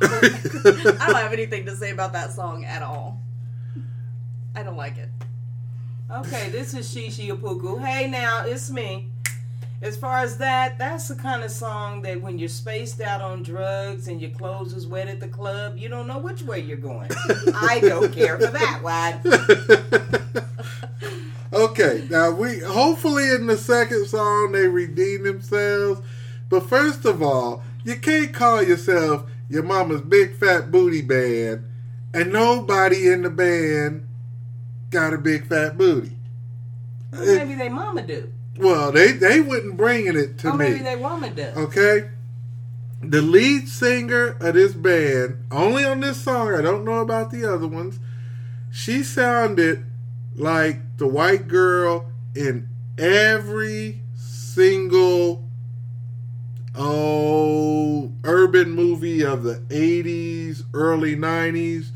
I 0.00 0.08
don't 1.06 1.14
have 1.14 1.32
anything 1.32 1.64
to 1.66 1.76
say 1.76 1.90
about 1.90 2.12
that 2.12 2.32
song 2.32 2.64
at 2.64 2.82
all. 2.82 3.20
I 4.54 4.62
don't 4.62 4.76
like 4.76 4.98
it. 4.98 5.08
Okay, 6.10 6.50
this 6.50 6.74
is 6.74 6.94
Shishi 6.94 7.30
Apuku. 7.30 7.84
Hey, 7.84 8.08
now 8.08 8.44
it's 8.44 8.70
me. 8.70 9.08
As 9.82 9.96
far 9.96 10.18
as 10.18 10.38
that, 10.38 10.78
that's 10.78 11.08
the 11.08 11.16
kind 11.16 11.42
of 11.42 11.50
song 11.50 12.00
that 12.02 12.22
when 12.22 12.38
you're 12.38 12.48
spaced 12.48 13.00
out 13.00 13.20
on 13.20 13.42
drugs 13.42 14.08
and 14.08 14.20
your 14.20 14.30
clothes 14.30 14.72
is 14.72 14.86
wet 14.86 15.08
at 15.08 15.20
the 15.20 15.28
club, 15.28 15.76
you 15.76 15.88
don't 15.88 16.06
know 16.06 16.18
which 16.18 16.42
way 16.42 16.60
you're 16.60 16.78
going. 16.78 17.10
I 17.54 17.80
don't 17.80 18.12
care 18.12 18.38
for 18.38 18.46
that 18.46 18.80
one. 18.82 19.20
okay, 21.56 22.06
now 22.10 22.30
we 22.30 22.60
hopefully 22.60 23.30
in 23.30 23.46
the 23.46 23.56
second 23.56 24.06
song 24.06 24.52
they 24.52 24.68
redeem 24.68 25.24
themselves. 25.24 26.00
But 26.48 26.68
first 26.68 27.04
of 27.04 27.22
all, 27.22 27.62
you 27.84 27.96
can't 27.96 28.32
call 28.32 28.62
yourself 28.62 29.24
your 29.48 29.62
mama's 29.62 30.00
big 30.00 30.36
fat 30.36 30.70
booty 30.70 31.02
band 31.02 31.64
and 32.12 32.32
nobody 32.32 33.08
in 33.08 33.22
the 33.22 33.30
band 33.30 34.06
got 34.90 35.12
a 35.12 35.18
big 35.18 35.46
fat 35.46 35.76
booty. 35.76 36.12
Well, 37.12 37.24
maybe 37.24 37.54
they 37.54 37.68
mama 37.68 38.02
do. 38.02 38.32
Well, 38.58 38.92
they 38.92 39.12
they 39.12 39.40
wouldn't 39.40 39.76
bringing 39.76 40.16
it 40.16 40.38
to 40.38 40.48
Or 40.50 40.56
me. 40.56 40.70
maybe 40.70 40.82
they 40.82 40.96
mama 40.96 41.30
do. 41.30 41.44
Okay. 41.56 42.10
The 43.02 43.20
lead 43.20 43.68
singer 43.68 44.36
of 44.40 44.54
this 44.54 44.72
band, 44.72 45.44
only 45.50 45.84
on 45.84 46.00
this 46.00 46.22
song, 46.22 46.54
I 46.54 46.62
don't 46.62 46.84
know 46.84 47.00
about 47.00 47.30
the 47.30 47.44
other 47.44 47.68
ones, 47.68 47.98
she 48.72 49.02
sounded 49.02 49.84
like 50.36 50.78
the 50.98 51.06
white 51.06 51.48
girl 51.48 52.10
in 52.34 52.68
every 52.98 54.00
single 54.14 55.44
oh 56.74 58.12
urban 58.24 58.70
movie 58.70 59.24
of 59.24 59.42
the 59.42 59.54
80s, 59.68 60.62
early 60.74 61.16
90s 61.16 61.90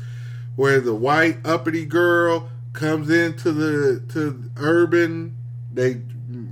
where 0.55 0.79
the 0.79 0.95
white 0.95 1.37
uppity 1.45 1.85
girl 1.85 2.49
comes 2.73 3.09
into 3.09 3.51
the 3.51 4.03
to 4.13 4.49
urban 4.57 5.35
they 5.73 6.01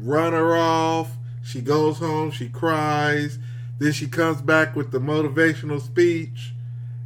run 0.01 0.33
her 0.33 0.55
off 0.55 1.11
she 1.43 1.61
goes 1.61 1.97
home 1.97 2.29
she 2.29 2.49
cries 2.49 3.39
then 3.79 3.91
she 3.91 4.07
comes 4.07 4.41
back 4.41 4.75
with 4.75 4.91
the 4.91 4.99
motivational 4.99 5.81
speech 5.81 6.53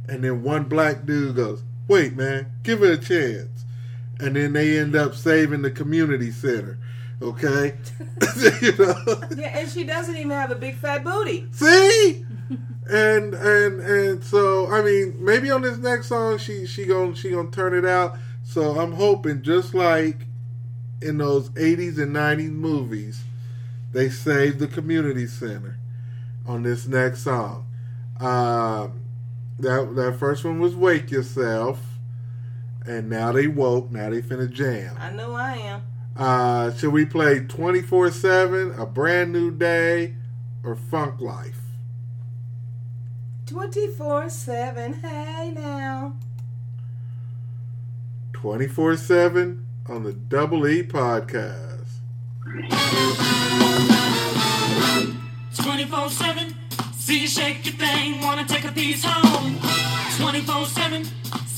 and 0.08 0.22
then 0.24 0.42
one 0.42 0.64
black 0.64 1.06
dude 1.06 1.36
goes 1.36 1.62
wait 1.88 2.14
man 2.14 2.46
give 2.62 2.82
it 2.82 2.90
a 2.90 2.98
chance 2.98 3.53
and 4.20 4.36
then 4.36 4.52
they 4.52 4.78
end 4.78 4.94
up 4.94 5.14
saving 5.14 5.62
the 5.62 5.70
community 5.70 6.30
center 6.30 6.78
okay 7.22 7.74
you 8.62 8.76
know 8.76 8.94
Yeah, 9.36 9.58
and 9.58 9.70
she 9.70 9.84
doesn't 9.84 10.16
even 10.16 10.30
have 10.30 10.50
a 10.50 10.54
big 10.56 10.76
fat 10.76 11.04
booty. 11.04 11.46
See, 11.52 12.24
and 12.90 13.34
and 13.34 13.80
and 13.80 14.24
so 14.24 14.70
I 14.70 14.82
mean, 14.82 15.16
maybe 15.24 15.50
on 15.50 15.62
this 15.62 15.78
next 15.78 16.08
song, 16.08 16.38
she 16.38 16.66
she 16.66 16.84
gonna 16.84 17.14
she 17.14 17.30
gonna 17.30 17.50
turn 17.50 17.74
it 17.74 17.84
out. 17.84 18.16
So 18.42 18.78
I'm 18.80 18.92
hoping, 18.92 19.42
just 19.42 19.74
like 19.74 20.26
in 21.00 21.18
those 21.18 21.50
'80s 21.50 21.98
and 21.98 22.14
'90s 22.14 22.50
movies, 22.52 23.22
they 23.92 24.08
save 24.08 24.58
the 24.58 24.66
community 24.66 25.26
center 25.26 25.78
on 26.46 26.62
this 26.62 26.86
next 26.86 27.22
song. 27.22 27.66
Um, 28.20 29.00
that 29.58 29.94
that 29.96 30.16
first 30.18 30.44
one 30.44 30.60
was 30.60 30.74
"Wake 30.74 31.10
Yourself," 31.10 31.80
and 32.86 33.08
now 33.08 33.32
they 33.32 33.46
woke. 33.46 33.90
Now 33.90 34.10
they 34.10 34.22
finna 34.22 34.50
jam. 34.50 34.96
I 34.98 35.10
know 35.10 35.34
I 35.34 35.52
am. 35.56 35.82
Uh, 36.16 36.72
should 36.74 36.92
we 36.92 37.04
play 37.04 37.40
24 37.40 38.10
7, 38.10 38.74
A 38.78 38.86
Brand 38.86 39.32
New 39.32 39.50
Day, 39.50 40.14
or 40.62 40.76
Funk 40.76 41.20
Life? 41.20 41.60
24 43.46 44.30
7. 44.30 44.92
Hey 44.94 45.52
now. 45.54 46.14
24 48.32 48.96
7 48.96 49.66
on 49.88 50.02
the 50.04 50.12
Double 50.12 50.66
E 50.66 50.82
Podcast. 50.82 52.00
24 55.62 56.10
7. 56.10 56.54
See 56.92 57.20
you 57.22 57.26
shake 57.26 57.64
your 57.66 57.74
thing, 57.74 58.20
wanna 58.22 58.44
take 58.46 58.64
a 58.64 58.72
piece 58.72 59.04
home. 59.04 59.58
24 60.18 60.66
7. 60.66 61.04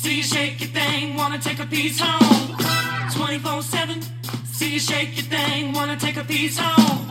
See 0.06 0.18
you 0.18 0.22
shake 0.22 0.60
your 0.60 0.70
thing, 0.70 1.16
wanna 1.16 1.36
take 1.36 1.58
a 1.58 1.66
piece 1.66 1.98
home. 1.98 2.56
24 3.12 3.60
7. 3.60 4.00
See 4.44 4.74
you 4.74 4.78
shake 4.78 5.16
your 5.16 5.26
thing, 5.26 5.72
wanna 5.72 5.96
take 5.96 6.16
a 6.16 6.22
piece 6.22 6.56
home. 6.56 7.10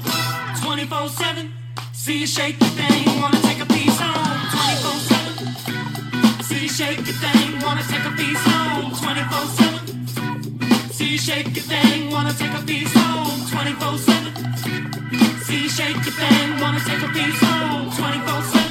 24 0.64 1.10
7. 1.10 1.52
See 1.92 2.20
you 2.20 2.26
shake 2.26 2.58
your 2.58 2.70
thing, 2.70 3.20
wanna 3.20 3.42
take 3.42 3.60
a 3.60 3.66
piece 3.66 4.00
home. 4.00 4.40
24 4.56 5.00
7. 5.12 6.44
See 6.44 6.64
you 6.64 6.70
shake 6.70 7.06
your 7.06 7.18
thing, 7.20 7.60
wanna 7.66 7.84
take 7.84 8.06
a 8.06 8.12
piece 8.16 8.46
home. 8.48 8.92
24 8.96 9.46
7. 9.60 10.94
See 10.94 11.12
you 11.12 11.18
shake 11.18 11.54
your 11.54 11.66
thing, 11.66 12.12
wanna 12.12 12.34
take 12.34 12.54
a 12.54 12.64
piece 12.66 12.94
home. 12.94 13.46
24 13.52 13.98
7. 13.98 15.44
See 15.44 15.64
you 15.64 15.70
shake 15.70 15.96
your 15.96 16.16
thing, 16.22 16.60
wanna 16.62 16.80
take 16.80 17.04
a 17.04 17.10
piece 17.10 17.42
home. 17.44 17.92
24 17.92 18.42
7. 18.54 18.65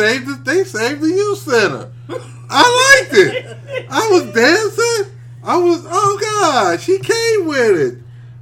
Saved 0.00 0.26
the 0.26 0.34
they 0.44 0.64
saved 0.64 1.02
the 1.02 1.08
youth 1.08 1.38
center. 1.40 1.92
I 2.48 3.02
liked 3.02 3.14
it. 3.14 3.56
I 3.90 4.08
was 4.10 4.32
dancing. 4.32 5.14
I 5.44 5.56
was 5.58 5.84
oh 5.86 6.18
god, 6.20 6.80
she 6.80 6.98
came 6.98 7.46
with 7.46 7.80
it. 7.80 7.98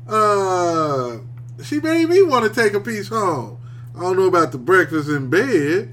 Uh 0.08 1.18
she 1.64 1.80
made 1.80 2.08
me 2.08 2.22
want 2.22 2.44
to 2.44 2.62
take 2.62 2.74
a 2.74 2.80
piece 2.80 3.08
home. 3.08 3.58
I 3.96 4.02
don't 4.02 4.16
know 4.16 4.26
about 4.26 4.52
the 4.52 4.58
breakfast 4.58 5.08
in 5.08 5.28
bed. 5.28 5.92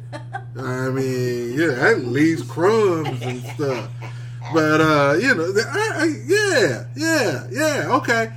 I 0.57 0.89
mean, 0.89 1.53
yeah, 1.59 1.73
that 1.73 2.05
leaves 2.05 2.43
crumbs 2.43 3.19
and 3.23 3.41
stuff. 3.41 3.89
But 4.53 4.81
uh, 4.81 5.17
you 5.19 5.33
know, 5.33 5.51
I, 5.57 5.91
I, 5.95 6.05
yeah, 6.27 6.85
yeah, 6.95 7.47
yeah, 7.49 7.95
okay. 7.95 8.31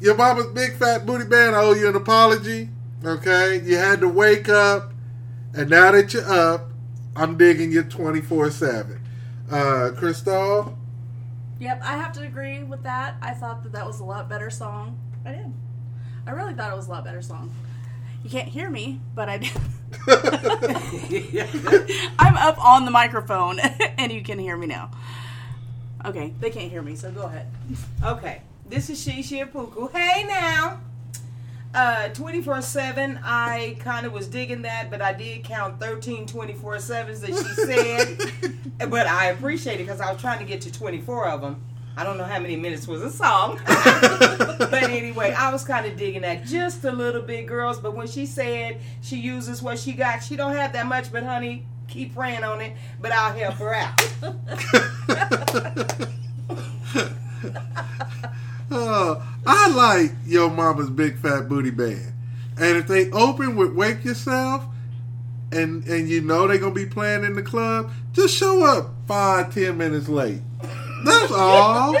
Your 0.00 0.14
mama's 0.14 0.46
big 0.46 0.76
fat 0.76 1.04
booty 1.04 1.24
band. 1.24 1.56
I 1.56 1.62
owe 1.62 1.72
you 1.72 1.88
an 1.88 1.96
apology. 1.96 2.68
Okay, 3.04 3.60
you 3.64 3.76
had 3.76 4.00
to 4.00 4.08
wake 4.08 4.48
up, 4.48 4.92
and 5.54 5.68
now 5.68 5.90
that 5.90 6.14
you're 6.14 6.30
up, 6.30 6.67
I'm 7.18 7.36
digging 7.36 7.72
you 7.72 7.82
24 7.82 8.50
seven. 8.52 9.00
Uh, 9.50 9.90
Crystal, 9.96 10.78
Yep, 11.58 11.80
I 11.82 11.96
have 11.96 12.12
to 12.12 12.22
agree 12.22 12.62
with 12.62 12.84
that. 12.84 13.16
I 13.20 13.32
thought 13.32 13.64
that 13.64 13.72
that 13.72 13.84
was 13.84 13.98
a 13.98 14.04
lot 14.04 14.28
better 14.28 14.50
song. 14.50 14.96
I 15.26 15.32
did. 15.32 15.52
I 16.26 16.30
really 16.30 16.54
thought 16.54 16.72
it 16.72 16.76
was 16.76 16.86
a 16.86 16.90
lot 16.90 17.04
better 17.04 17.22
song. 17.22 17.52
You 18.22 18.30
can't 18.30 18.48
hear 18.48 18.70
me, 18.70 19.00
but 19.16 19.28
I 19.28 19.38
did. 19.38 19.50
I'm 22.18 22.36
up 22.36 22.64
on 22.64 22.84
the 22.84 22.92
microphone, 22.92 23.58
and 23.98 24.12
you 24.12 24.22
can 24.22 24.38
hear 24.38 24.56
me 24.56 24.68
now. 24.68 24.92
Okay, 26.04 26.32
they 26.38 26.50
can't 26.50 26.70
hear 26.70 26.82
me, 26.82 26.94
so 26.94 27.10
go 27.10 27.22
ahead. 27.22 27.48
Okay, 28.04 28.42
this 28.68 28.90
is 28.90 29.04
Shishi 29.04 29.44
Puku. 29.50 29.90
Hey 29.90 30.24
now. 30.24 30.80
Uh, 31.74 32.08
24 32.08 32.62
7, 32.62 33.20
I 33.22 33.76
kind 33.80 34.06
of 34.06 34.12
was 34.12 34.26
digging 34.26 34.62
that, 34.62 34.90
but 34.90 35.02
I 35.02 35.12
did 35.12 35.44
count 35.44 35.78
13 35.78 36.26
24 36.26 36.76
7s 36.76 37.20
that 37.20 37.26
she 37.26 38.54
said. 38.54 38.90
but 38.90 39.06
I 39.06 39.26
appreciate 39.26 39.74
it 39.74 39.84
because 39.84 40.00
I 40.00 40.10
was 40.10 40.20
trying 40.20 40.38
to 40.38 40.44
get 40.44 40.62
to 40.62 40.72
24 40.72 41.28
of 41.28 41.42
them. 41.42 41.62
I 41.96 42.04
don't 42.04 42.16
know 42.16 42.24
how 42.24 42.38
many 42.38 42.56
minutes 42.56 42.86
was 42.86 43.02
a 43.02 43.10
song. 43.10 43.60
but 43.66 44.84
anyway, 44.84 45.32
I 45.32 45.52
was 45.52 45.64
kind 45.64 45.84
of 45.84 45.96
digging 45.96 46.22
that 46.22 46.44
just 46.44 46.84
a 46.84 46.92
little 46.92 47.22
bit, 47.22 47.46
girls. 47.46 47.80
But 47.80 47.94
when 47.96 48.06
she 48.06 48.24
said 48.24 48.80
she 49.02 49.16
uses 49.16 49.60
what 49.62 49.80
she 49.80 49.92
got, 49.92 50.22
she 50.22 50.36
don't 50.36 50.54
have 50.54 50.72
that 50.74 50.86
much, 50.86 51.10
but 51.10 51.24
honey, 51.24 51.66
keep 51.88 52.14
praying 52.14 52.44
on 52.44 52.60
it. 52.60 52.74
But 53.00 53.10
I'll 53.12 53.32
help 53.32 53.54
her 53.56 53.74
out. 53.74 54.00
uh, 58.70 59.22
I 59.46 59.68
like 59.70 60.12
Yo 60.26 60.48
Mama's 60.48 60.90
Big 60.90 61.18
Fat 61.18 61.48
Booty 61.48 61.70
Band, 61.70 62.12
and 62.58 62.76
if 62.76 62.86
they 62.86 63.10
open 63.10 63.56
with 63.56 63.74
"Wake 63.74 64.04
Yourself," 64.04 64.64
and 65.52 65.84
and 65.86 66.08
you 66.08 66.20
know 66.20 66.46
they're 66.46 66.58
gonna 66.58 66.74
be 66.74 66.86
playing 66.86 67.24
in 67.24 67.34
the 67.34 67.42
club, 67.42 67.90
just 68.12 68.34
show 68.34 68.64
up 68.64 68.90
five 69.06 69.54
ten 69.54 69.78
minutes 69.78 70.08
late. 70.08 70.42
That's 71.04 71.32
all. 71.32 71.92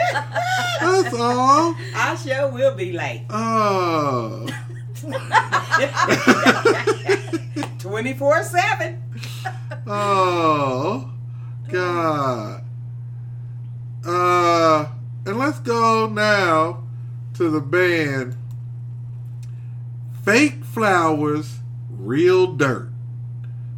That's 0.80 1.14
all. 1.14 1.74
I 1.94 2.16
sure 2.16 2.48
will 2.48 2.74
be 2.74 2.92
late. 2.92 3.24
Oh. 3.30 4.46
24 7.78 8.42
7. 8.42 9.02
Oh, 9.86 11.10
God. 11.68 12.64
Uh, 14.04 14.86
and 15.26 15.38
let's 15.38 15.58
go 15.60 16.06
now 16.06 16.82
to 17.34 17.50
the 17.50 17.60
band 17.60 18.36
Fake 20.24 20.62
Flowers, 20.64 21.58
Real 21.90 22.48
Dirt. 22.52 22.90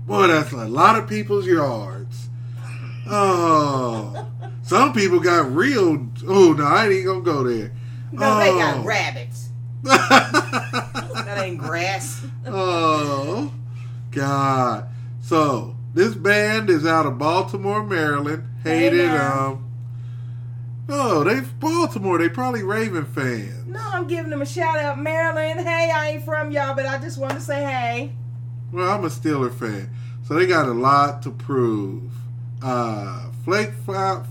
Boy, 0.07 0.26
that's 0.26 0.50
a 0.53 0.66
lot 0.66 0.96
of 0.98 1.09
people's 1.09 1.46
yards. 1.46 2.29
Oh, 3.09 4.26
some 4.62 4.92
people 4.92 5.20
got 5.20 5.53
real. 5.53 6.09
Oh, 6.26 6.53
no, 6.53 6.64
I 6.64 6.85
ain't 6.85 6.92
even 6.92 7.07
gonna 7.07 7.20
go 7.22 7.42
there. 7.44 7.72
No, 8.12 8.38
they 8.38 8.50
Oh. 8.50 8.59
got 8.59 8.85
rabbits. 8.85 9.48
That 9.85 11.38
ain't 11.44 11.59
grass. 11.59 12.24
oh, 12.46 13.53
God. 14.11 14.88
So, 15.22 15.76
this 15.94 16.14
band 16.14 16.68
is 16.70 16.85
out 16.85 17.07
of 17.07 17.18
Baltimore, 17.18 17.85
Maryland. 17.85 18.44
Hey, 18.64 18.81
Hated 18.81 19.12
now. 19.12 19.46
um. 19.53 19.69
Oh, 20.92 21.22
they 21.22 21.40
Baltimore. 21.61 22.18
They 22.18 22.29
probably 22.29 22.64
Raven 22.64 23.05
fans. 23.05 23.66
No, 23.66 23.81
I'm 23.81 24.09
giving 24.09 24.31
them 24.31 24.42
a 24.42 24.46
shout 24.46 24.79
out, 24.79 24.98
Maryland. 24.98 25.61
Hey, 25.61 25.90
I 25.94 26.11
ain't 26.11 26.24
from 26.24 26.50
y'all, 26.50 26.74
but 26.74 26.85
I 26.85 26.98
just 26.98 27.16
want 27.16 27.35
to 27.35 27.40
say 27.40 27.62
hey. 27.62 28.12
Well, 28.72 28.90
I'm 28.90 29.05
a 29.05 29.09
Steeler 29.09 29.53
fan, 29.53 29.90
so 30.26 30.35
they 30.35 30.46
got 30.46 30.66
a 30.66 30.72
lot 30.72 31.22
to 31.22 31.31
prove. 31.31 32.11
Uh, 32.62 33.31
flake, 33.44 33.70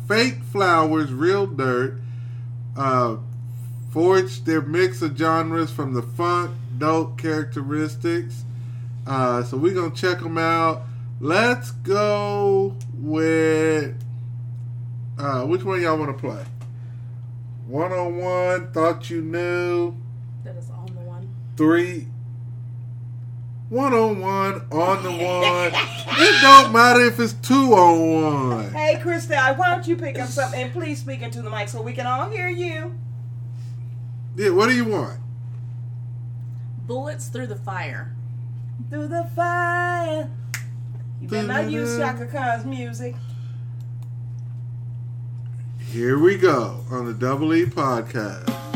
fake 0.08 0.44
flowers, 0.52 1.14
real 1.14 1.48
dirt. 1.48 1.98
Uh, 2.76 3.18
forged 3.92 4.46
their 4.46 4.62
mix 4.62 5.02
of 5.02 5.18
genres 5.18 5.72
from 5.72 5.94
the 5.94 6.02
funk, 6.02 6.52
dope 6.78 7.18
characteristics. 7.18 8.44
Uh, 9.08 9.44
so 9.44 9.58
we're 9.58 9.74
gonna 9.74 9.96
check 9.96 10.20
them 10.20 10.38
out. 10.38 10.84
Let's 11.22 11.72
go 11.72 12.76
which 15.50 15.64
one 15.64 15.82
y'all 15.82 15.98
want 15.98 16.16
to 16.16 16.22
play? 16.22 16.44
One 17.68 17.92
on 17.92 18.18
one. 18.18 18.72
Thought 18.72 19.10
you 19.10 19.22
knew. 19.22 19.96
That 20.44 20.56
is 20.56 20.70
on 20.70 20.86
the 20.88 21.02
one. 21.02 21.30
three 21.58 22.08
one 23.70 23.94
on 23.94 24.20
one 24.20 24.62
on 24.72 25.04
the 25.04 25.12
one. 25.12 25.72
it 25.74 26.42
don't 26.42 26.74
matter 26.74 27.02
if 27.02 27.20
it's 27.20 27.34
two 27.34 27.74
on 27.74 28.24
one. 28.50 28.74
Hey, 28.74 28.96
Krista, 28.96 29.56
why 29.58 29.70
don't 29.70 29.88
you 29.88 29.96
pick 29.96 30.20
up 30.20 30.28
something 30.28 30.60
and 30.62 30.74
please 30.74 31.00
speak 31.00 31.22
into 31.22 31.42
the 31.42 31.50
mic 31.50 31.70
so 31.70 31.82
we 31.82 31.94
can 31.94 32.08
all 32.08 32.30
hear 32.30 32.50
you. 32.50 32.96
Yeah, 34.36 34.50
what 34.50 34.70
do 34.70 34.76
you 34.76 34.86
want? 34.86 35.20
Bullets 36.88 37.28
through 37.28 37.48
the 37.48 37.56
fire. 37.56 38.16
Through 38.90 39.08
the 39.08 39.30
fire. 39.36 40.30
You 41.22 41.28
better 41.28 41.48
not 41.48 41.70
use 41.70 41.98
Chaka 41.98 42.26
Khan's 42.26 42.66
music. 42.66 43.16
Here 45.92 46.20
we 46.20 46.38
go 46.38 46.86
on 46.92 47.08
the 47.08 47.14
Double 47.14 47.52
E 47.56 47.66
podcast. 47.66 48.69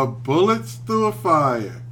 Uh, 0.00 0.06
bullets 0.06 0.76
through 0.86 1.04
a 1.04 1.12
fire. 1.12 1.82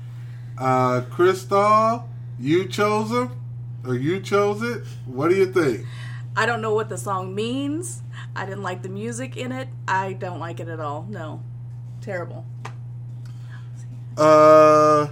Uh, 0.57 1.03
Crystal, 1.11 2.09
you 2.39 2.67
chose 2.67 3.11
him, 3.11 3.39
or 3.85 3.97
you 3.97 4.19
chose 4.19 4.63
it. 4.63 4.83
What 5.05 5.29
do 5.29 5.37
you 5.37 5.53
think? 5.53 5.85
I 6.35 6.47
don't 6.47 6.63
know 6.63 6.73
what 6.73 6.89
the 6.89 6.97
song 6.97 7.35
means. 7.35 8.01
I 8.35 8.47
didn't 8.47 8.63
like 8.63 8.81
the 8.81 8.89
music 8.89 9.37
in 9.37 9.53
it. 9.53 9.69
I 9.87 10.15
don't 10.15 10.39
like 10.39 10.59
it 10.59 10.69
at 10.69 10.81
all. 10.81 11.07
No. 11.11 11.43
Terrible. 12.01 12.47
Uh, 14.17 15.09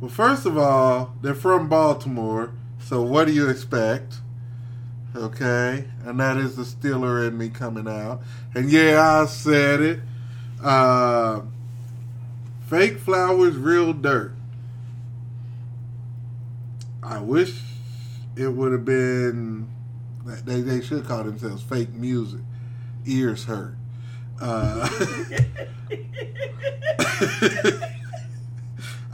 well, 0.00 0.10
first 0.10 0.46
of 0.46 0.58
all, 0.58 1.14
they're 1.22 1.32
from 1.32 1.68
Baltimore, 1.68 2.50
so 2.80 3.02
what 3.02 3.28
do 3.28 3.32
you 3.32 3.48
expect? 3.48 4.16
Okay, 5.14 5.84
and 6.04 6.18
that 6.18 6.38
is 6.38 6.56
the 6.56 6.64
Steeler 6.64 7.28
in 7.28 7.38
me 7.38 7.50
coming 7.50 7.86
out. 7.86 8.22
And 8.52 8.68
yeah, 8.68 9.20
I 9.22 9.26
said 9.26 9.80
it. 9.80 10.00
Uh, 10.62 11.42
fake 12.68 12.98
flowers, 12.98 13.56
real 13.56 13.92
dirt. 13.92 14.34
I 17.02 17.20
wish 17.20 17.60
it 18.36 18.48
would 18.48 18.72
have 18.72 18.84
been. 18.84 19.68
They 20.24 20.60
they 20.60 20.80
should 20.80 21.04
call 21.04 21.24
themselves 21.24 21.62
fake 21.62 21.92
music. 21.92 22.40
Ears 23.06 23.44
hurt. 23.44 23.74
Uh, 24.40 24.88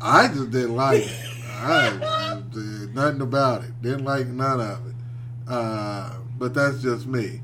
I 0.01 0.29
just 0.29 0.51
didn't 0.51 0.77
like 0.77 1.05
it. 1.05 1.25
I, 1.61 2.41
did 2.53 2.95
nothing 2.95 3.21
about 3.21 3.65
it. 3.65 3.83
Didn't 3.83 4.05
like 4.05 4.27
none 4.27 4.61
of 4.61 4.87
it. 4.87 4.95
Uh, 5.49 6.15
but 6.39 6.55
that's 6.55 6.81
just 6.83 7.07
me. 7.07 7.41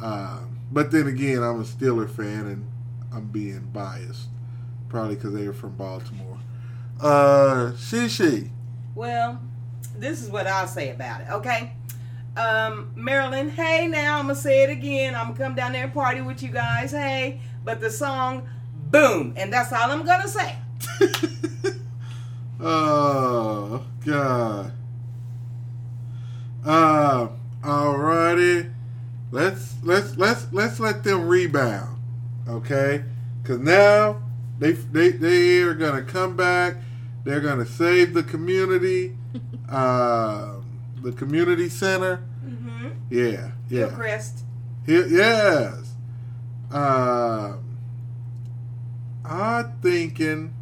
Uh, 0.00 0.40
but 0.70 0.90
then 0.90 1.06
again, 1.06 1.42
I'm 1.42 1.60
a 1.60 1.64
Steeler 1.64 2.10
fan 2.10 2.46
and 2.46 2.66
I'm 3.12 3.26
being 3.26 3.68
biased, 3.72 4.28
probably 4.88 5.16
because 5.16 5.34
they 5.34 5.46
are 5.46 5.52
from 5.52 5.76
Baltimore. 5.76 6.38
Uh, 7.00 7.72
Shishi. 7.74 8.50
Well, 8.94 9.40
this 9.98 10.22
is 10.22 10.30
what 10.30 10.46
I'll 10.46 10.66
say 10.66 10.90
about 10.90 11.22
it, 11.22 11.30
okay? 11.30 11.72
Um, 12.36 12.92
Maryland, 12.96 13.52
hey 13.52 13.86
now, 13.86 14.18
I'm 14.18 14.24
gonna 14.26 14.34
say 14.34 14.62
it 14.62 14.70
again. 14.70 15.14
I'm 15.14 15.28
gonna 15.28 15.38
come 15.38 15.54
down 15.54 15.72
there 15.72 15.84
and 15.84 15.92
party 15.92 16.20
with 16.20 16.42
you 16.42 16.48
guys, 16.48 16.92
hey. 16.92 17.40
But 17.64 17.80
the 17.80 17.90
song, 17.90 18.48
boom, 18.90 19.34
and 19.36 19.52
that's 19.52 19.72
all 19.72 19.90
I'm 19.90 20.04
gonna 20.04 20.28
say. 20.28 20.56
Oh 22.64 23.84
God. 24.06 24.72
Uh, 26.64 27.28
alrighty. 27.60 28.72
Let's 29.32 29.74
let's 29.82 30.16
let's 30.16 30.46
let's 30.52 30.78
let 30.78 31.02
them 31.02 31.26
rebound, 31.26 31.91
okay? 32.48 33.04
Because 33.42 33.58
now 33.58 34.22
they 34.58 34.72
they 34.72 35.10
they 35.10 35.62
are 35.62 35.74
gonna 35.74 36.02
come 36.02 36.36
back. 36.36 36.76
They're 37.24 37.40
gonna 37.40 37.66
save 37.66 38.14
the 38.14 38.22
community, 38.22 39.16
uh, 39.68 40.54
the 41.02 41.12
community 41.12 41.68
center. 41.68 42.24
Mm-hmm. 42.44 42.88
Yeah, 43.10 43.50
yeah. 43.68 43.88
Hillcrest. 43.88 44.44
Here, 44.86 45.06
yes. 45.06 45.94
Um, 46.70 47.78
I'm 49.24 49.72
thinking 49.82 50.54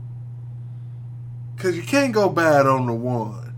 because 1.57 1.77
you 1.77 1.83
can't 1.83 2.13
go 2.13 2.29
bad 2.29 2.67
on 2.67 2.87
the 2.87 2.95
one. 2.95 3.55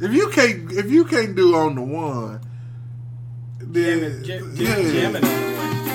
If 0.00 0.12
you 0.12 0.28
can't, 0.30 0.72
if 0.72 0.90
you 0.90 1.04
can't 1.04 1.36
do 1.36 1.54
on 1.54 1.74
the 1.74 1.82
one, 1.82 2.40
then 3.58 4.24
Jamming, 4.24 4.56
yeah. 4.56 5.10
jam, 5.10 5.89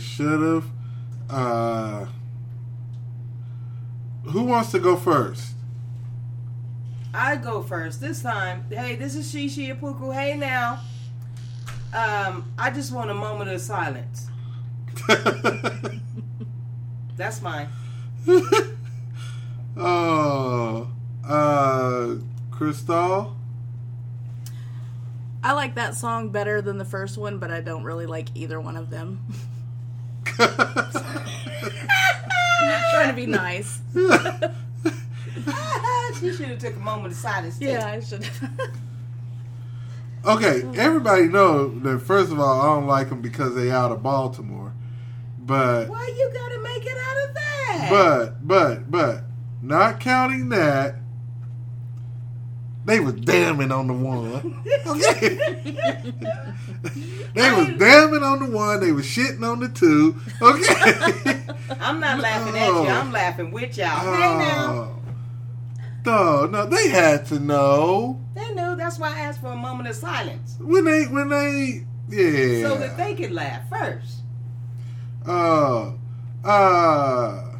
should 0.00 0.40
have. 0.40 0.64
Uh, 1.28 2.06
who 4.24 4.42
wants 4.42 4.72
to 4.72 4.78
go 4.78 4.96
first? 4.96 5.54
I 7.12 7.36
go 7.36 7.62
first 7.62 8.00
this 8.00 8.22
time. 8.22 8.64
Hey, 8.70 8.96
this 8.96 9.14
is 9.14 9.32
Shishi 9.32 9.76
Apuku. 9.76 10.14
Hey 10.14 10.36
now. 10.36 10.80
Um, 11.92 12.52
I 12.56 12.70
just 12.70 12.92
want 12.92 13.10
a 13.10 13.14
moment 13.14 13.50
of 13.50 13.60
silence. 13.60 14.28
That's 17.16 17.42
mine. 17.42 17.68
oh, 19.76 20.88
uh, 21.28 22.14
Crystal. 22.50 23.36
I 25.42 25.52
like 25.52 25.74
that 25.74 25.94
song 25.96 26.28
better 26.28 26.62
than 26.62 26.78
the 26.78 26.84
first 26.84 27.18
one, 27.18 27.38
but 27.38 27.50
I 27.50 27.60
don't 27.60 27.82
really 27.82 28.06
like 28.06 28.28
either 28.34 28.60
one 28.60 28.76
of 28.76 28.90
them. 28.90 29.24
trying 32.92 33.08
to 33.08 33.14
be 33.14 33.26
nice. 33.26 33.80
she 36.20 36.32
should 36.32 36.48
have 36.48 36.58
took 36.58 36.76
a 36.76 36.80
moment 36.80 37.12
of 37.12 37.18
silence. 37.18 37.58
too. 37.58 37.66
Yeah, 37.66 37.86
I 37.86 38.00
should. 38.00 38.28
Okay, 40.22 40.62
everybody 40.76 41.28
know 41.28 41.70
that 41.80 42.00
first 42.00 42.30
of 42.30 42.38
all, 42.38 42.60
I 42.60 42.66
don't 42.74 42.86
like 42.86 43.08
them 43.08 43.22
because 43.22 43.54
they 43.54 43.70
out 43.70 43.90
of 43.90 44.02
Baltimore. 44.02 44.74
But 45.38 45.88
Why 45.88 46.12
you 46.14 46.30
gotta 46.34 46.58
make 46.60 46.84
it 46.84 46.94
out 46.94 47.28
of 47.28 47.34
that? 47.34 47.88
but 47.90 48.46
but 48.46 48.90
but 48.90 49.22
not 49.62 49.98
counting 49.98 50.50
that, 50.50 50.96
they 52.90 52.98
was 52.98 53.14
damning 53.14 53.70
on 53.70 53.86
the 53.86 53.92
one. 53.92 54.64
Okay. 54.84 55.28
they 57.34 57.52
was 57.52 57.68
damning 57.78 58.24
on 58.24 58.40
the 58.40 58.50
one. 58.50 58.80
They 58.80 58.90
was 58.90 59.06
shitting 59.06 59.48
on 59.48 59.60
the 59.60 59.68
two. 59.68 60.16
Okay. 60.42 61.40
I'm 61.80 62.00
not 62.00 62.18
laughing 62.18 62.58
at 62.58 62.66
you. 62.66 62.88
I'm 62.88 63.12
laughing 63.12 63.52
with 63.52 63.78
y'all. 63.78 64.00
Hey 64.00 64.38
now. 64.38 64.72
Oh. 64.72 64.96
No, 66.04 66.46
no, 66.46 66.66
they 66.66 66.88
had 66.88 67.26
to 67.26 67.38
know 67.38 68.18
They 68.34 68.52
knew. 68.54 68.74
That's 68.74 68.98
why 68.98 69.14
I 69.14 69.20
asked 69.20 69.40
for 69.40 69.52
a 69.52 69.56
moment 69.56 69.88
of 69.88 69.94
silence. 69.94 70.56
when 70.58 70.84
they 70.84 71.04
when 71.04 71.28
they 71.28 71.84
yeah. 72.08 72.68
So 72.68 72.76
that 72.76 72.96
they 72.96 73.14
could 73.14 73.30
laugh 73.30 73.68
first. 73.68 74.22
Uh, 75.24 75.92
uh, 76.42 77.56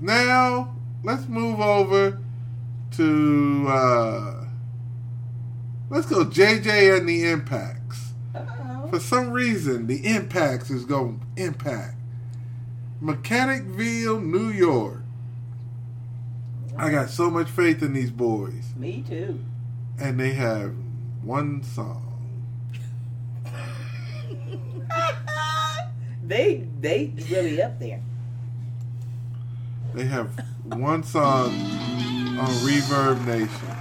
now 0.00 0.74
let's 1.04 1.26
move 1.26 1.60
over 1.60 2.18
to 2.92 3.66
uh, 3.68 4.29
let's 5.90 6.06
go 6.06 6.24
JJ 6.24 6.96
and 6.98 7.08
the 7.08 7.28
Impacts. 7.30 8.12
Uh-oh. 8.34 8.88
For 8.88 8.98
some 9.00 9.30
reason, 9.30 9.86
the 9.86 10.06
Impacts 10.06 10.70
is 10.70 10.84
going 10.86 11.20
to 11.36 11.42
impact 11.44 11.96
Mechanicville, 13.02 14.22
New 14.24 14.48
York. 14.48 15.02
I 16.76 16.90
got 16.90 17.10
so 17.10 17.30
much 17.30 17.48
faith 17.50 17.82
in 17.82 17.92
these 17.92 18.10
boys, 18.10 18.72
Me 18.76 19.04
too. 19.06 19.38
and 19.98 20.18
they 20.18 20.32
have 20.32 20.74
one 21.22 21.62
song. 21.62 22.06
they 26.26 26.66
they 26.80 27.12
really 27.30 27.60
up 27.62 27.78
there. 27.78 28.00
They 29.94 30.04
have 30.04 30.30
one 30.64 31.02
song 31.02 31.50
on 31.50 32.48
Reverb 32.64 33.26
Nation. 33.26 33.76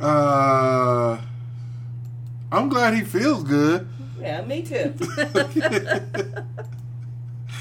Uh, 0.00 1.18
I'm 2.50 2.68
glad 2.70 2.94
he 2.94 3.02
feels 3.02 3.44
good. 3.44 3.86
Yeah, 4.20 4.42
me 4.42 4.62
too. 4.62 4.94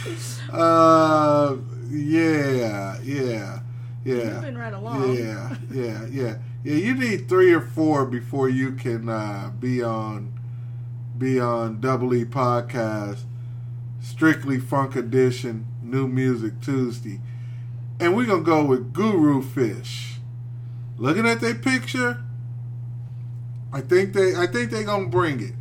Uh, 0.52 1.58
yeah, 1.92 3.00
yeah, 3.04 3.60
yeah. 4.04 4.34
Moving 4.34 4.58
right 4.58 4.74
along. 4.74 5.16
Yeah, 5.16 5.56
yeah, 5.72 6.06
yeah, 6.10 6.38
yeah. 6.64 6.74
You 6.74 6.96
need 6.96 7.30
three 7.30 7.54
or 7.54 7.62
four 7.62 8.06
before 8.06 8.50
you 8.50 8.72
can 8.72 9.10
uh, 9.10 9.52
be 9.60 9.84
on 9.84 10.34
be 11.18 11.40
on 11.40 11.82
Double 11.82 12.14
E 12.16 12.26
podcast, 12.26 13.22
strictly 14.02 14.60
Funk 14.60 14.96
Edition, 14.96 15.68
New 15.84 16.08
Music 16.08 16.62
Tuesday, 16.62 17.20
and 18.00 18.16
we're 18.16 18.26
gonna 18.26 18.42
go 18.42 18.66
with 18.66 18.94
Guru 18.94 19.42
Fish. 19.42 20.20
Looking 20.98 21.28
at 21.28 21.42
their 21.42 21.56
picture, 21.56 22.24
I 23.72 23.82
think 23.82 24.14
they 24.14 24.36
I 24.36 24.48
think 24.48 24.72
they 24.72 24.84
gonna 24.84 25.08
bring 25.10 25.42
it. 25.42 25.54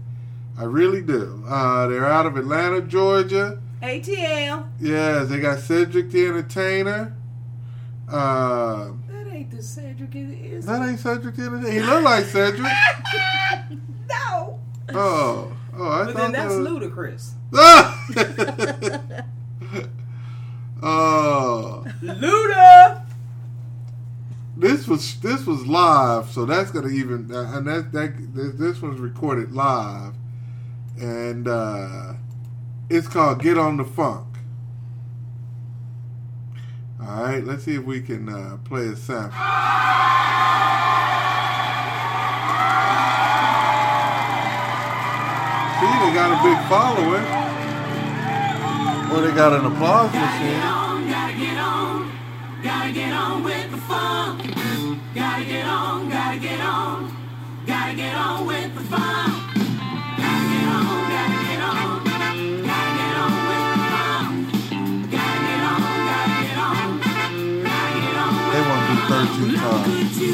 I 0.59 0.65
really 0.65 1.03
do. 1.03 1.45
Uh, 1.49 1.87
they're 1.87 2.07
out 2.07 2.27
of 2.27 2.37
Atlanta, 2.37 2.81
Georgia. 2.81 3.61
ATL. 3.83 4.67
Yes, 4.81 5.29
they 5.29 5.39
got 5.41 5.61
Cedric 5.61 6.11
the 6.11 6.27
Entertainer. 6.27 7.15
Uh, 8.11 8.91
That 9.09 9.29
ain't 9.31 9.51
the 9.53 9.63
Cedric, 9.63 10.11
is 10.17 10.67
that 10.67 10.83
ain't 10.89 10.99
Cedric 10.99 11.37
the 11.37 11.43
Entertainer. 11.45 11.71
He 11.71 11.81
look 11.81 12.03
like 12.03 12.25
Cedric. 12.25 12.73
No. 14.11 14.59
Oh, 14.95 15.53
oh, 15.77 15.89
I 15.89 16.05
But 16.07 16.15
thought 16.15 16.17
then 16.17 16.33
that's 16.33 16.55
that 16.55 16.61
was... 16.61 16.69
Ludacris. 16.69 17.33
oh, 20.83 21.85
Luda. 22.03 23.03
this 24.57 24.89
was 24.89 25.21
this 25.21 25.45
was 25.47 25.67
live, 25.67 26.31
so 26.31 26.45
that's 26.47 26.71
gonna 26.71 26.89
even 26.89 27.31
uh, 27.35 27.53
and 27.55 27.67
that 27.67 27.93
that 27.93 28.35
this, 28.35 28.53
this 28.55 28.81
was 28.83 28.99
recorded 28.99 29.53
live, 29.53 30.15
and 31.01 31.49
uh, 31.49 32.15
it's 32.89 33.09
called 33.09 33.43
"Get 33.43 33.59
on 33.59 33.77
the 33.77 33.85
Funk." 33.85 34.27
All 37.01 37.23
right, 37.23 37.45
let's 37.45 37.65
see 37.65 37.77
if 37.77 37.85
we 37.85 38.01
can 38.01 38.29
uh, 38.29 38.59
play 38.65 38.89
a 38.89 38.97
sample. 38.97 39.39
See, 45.79 45.87
they 45.87 46.13
got 46.13 46.35
a 46.35 46.39
big 46.43 46.59
following. 46.69 47.25
Or 49.11 49.23
they 49.23 49.35
got 49.35 49.53
an 49.53 49.65
applause 49.65 50.13
machine. 50.13 50.51
Get 50.51 50.65
on, 50.65 51.09
Gotta 51.09 51.33
get 51.39 51.59
on, 51.59 52.13
gotta 52.63 52.93
get 52.93 53.13
on 53.13 53.43
with 53.45 53.71
the 53.71 53.79
funk. 53.79 54.43
Gotta 55.15 55.45
get 55.45 55.65
on, 55.67 56.11
gotta 56.11 56.39
get 56.39 56.61
on, 56.61 57.17
gotta 57.67 57.95
get 57.95 58.15
on 58.15 58.47
with 58.47 58.75
the 58.75 58.81
funk. 58.83 59.38
Want 69.19 69.85
to 69.85 70.21
do 70.21 70.29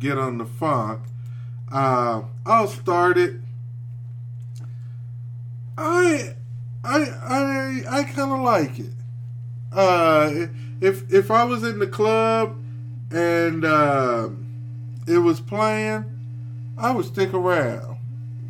Get 0.00 0.18
on 0.18 0.38
the 0.38 0.46
Funk. 0.46 1.02
Uh, 1.70 2.22
I'll 2.44 2.66
start 2.66 3.16
it. 3.16 3.34
I, 5.76 6.34
I, 6.82 7.04
I, 7.04 7.82
I 7.88 8.04
kind 8.04 8.32
of 8.32 8.40
like 8.40 8.78
it. 8.78 8.92
Uh, 9.72 10.46
if 10.80 11.12
if 11.12 11.30
I 11.30 11.44
was 11.44 11.62
in 11.62 11.78
the 11.78 11.86
club 11.86 12.56
and 13.12 13.64
uh, 13.64 14.30
it 15.06 15.18
was 15.18 15.40
playing, 15.40 16.04
I 16.76 16.90
would 16.92 17.04
stick 17.04 17.34
around. 17.34 17.98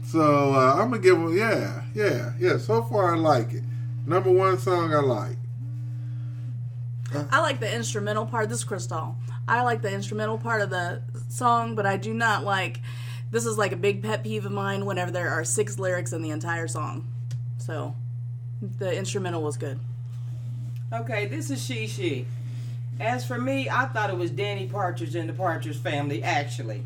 So 0.04 0.54
uh, 0.54 0.74
I'm 0.74 0.90
gonna 0.90 1.02
give 1.02 1.18
them, 1.18 1.36
yeah, 1.36 1.82
yeah, 1.94 2.32
yeah. 2.38 2.58
So 2.58 2.82
far, 2.82 3.14
I 3.14 3.18
like 3.18 3.52
it. 3.52 3.64
Number 4.06 4.30
one 4.30 4.58
song 4.58 4.94
I 4.94 5.00
like. 5.00 5.36
I 7.30 7.40
like 7.40 7.58
the 7.58 7.72
instrumental 7.72 8.24
part. 8.24 8.48
This 8.48 8.58
is 8.58 8.64
Crystal. 8.64 9.16
I 9.50 9.62
like 9.62 9.82
the 9.82 9.92
instrumental 9.92 10.38
part 10.38 10.62
of 10.62 10.70
the 10.70 11.02
song, 11.28 11.74
but 11.74 11.84
I 11.84 11.96
do 11.96 12.14
not 12.14 12.44
like 12.44 12.80
this 13.32 13.44
is 13.44 13.58
like 13.58 13.72
a 13.72 13.76
big 13.76 14.00
pet 14.00 14.22
peeve 14.22 14.46
of 14.46 14.52
mine 14.52 14.86
whenever 14.86 15.10
there 15.10 15.28
are 15.28 15.44
six 15.44 15.78
lyrics 15.78 16.12
in 16.12 16.22
the 16.22 16.30
entire 16.30 16.68
song. 16.68 17.06
So 17.58 17.96
the 18.60 18.96
instrumental 18.96 19.42
was 19.42 19.56
good. 19.56 19.80
Okay, 20.92 21.26
this 21.26 21.50
is 21.50 21.64
She 21.64 21.88
She. 21.88 22.26
As 23.00 23.26
for 23.26 23.38
me, 23.38 23.68
I 23.68 23.86
thought 23.86 24.10
it 24.10 24.16
was 24.16 24.30
Danny 24.30 24.66
Partridge 24.66 25.16
and 25.16 25.28
the 25.28 25.32
Partridge 25.32 25.78
Family, 25.78 26.22
actually. 26.22 26.84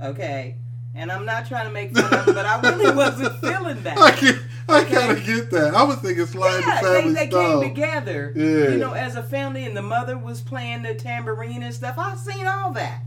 Okay? 0.00 0.54
And 0.96 1.10
I'm 1.10 1.24
not 1.26 1.46
trying 1.48 1.66
to 1.66 1.72
make 1.72 1.96
fun 1.96 2.04
of 2.04 2.24
them, 2.26 2.34
but 2.34 2.46
I 2.46 2.60
really 2.60 2.94
wasn't 2.96 3.38
feeling 3.40 3.82
that. 3.82 3.98
I 3.98 4.38
I 4.66 4.84
kind 4.84 5.10
of 5.18 5.24
get 5.24 5.50
that. 5.50 5.74
I 5.74 5.82
was 5.82 5.96
thinking 5.96 6.24
slide 6.26 6.60
Yeah, 6.60 6.80
the 6.80 6.88
they, 6.88 6.94
family 7.00 7.14
they 7.14 7.28
stone. 7.28 7.60
came 7.62 7.74
together. 7.74 8.32
Yeah. 8.36 8.68
You 8.70 8.78
know, 8.78 8.92
as 8.92 9.16
a 9.16 9.22
family, 9.22 9.64
and 9.66 9.76
the 9.76 9.82
mother 9.82 10.16
was 10.16 10.40
playing 10.40 10.82
the 10.82 10.94
tambourine 10.94 11.62
and 11.62 11.74
stuff. 11.74 11.96
I've 11.98 12.18
seen 12.18 12.46
all 12.46 12.72
that. 12.72 13.02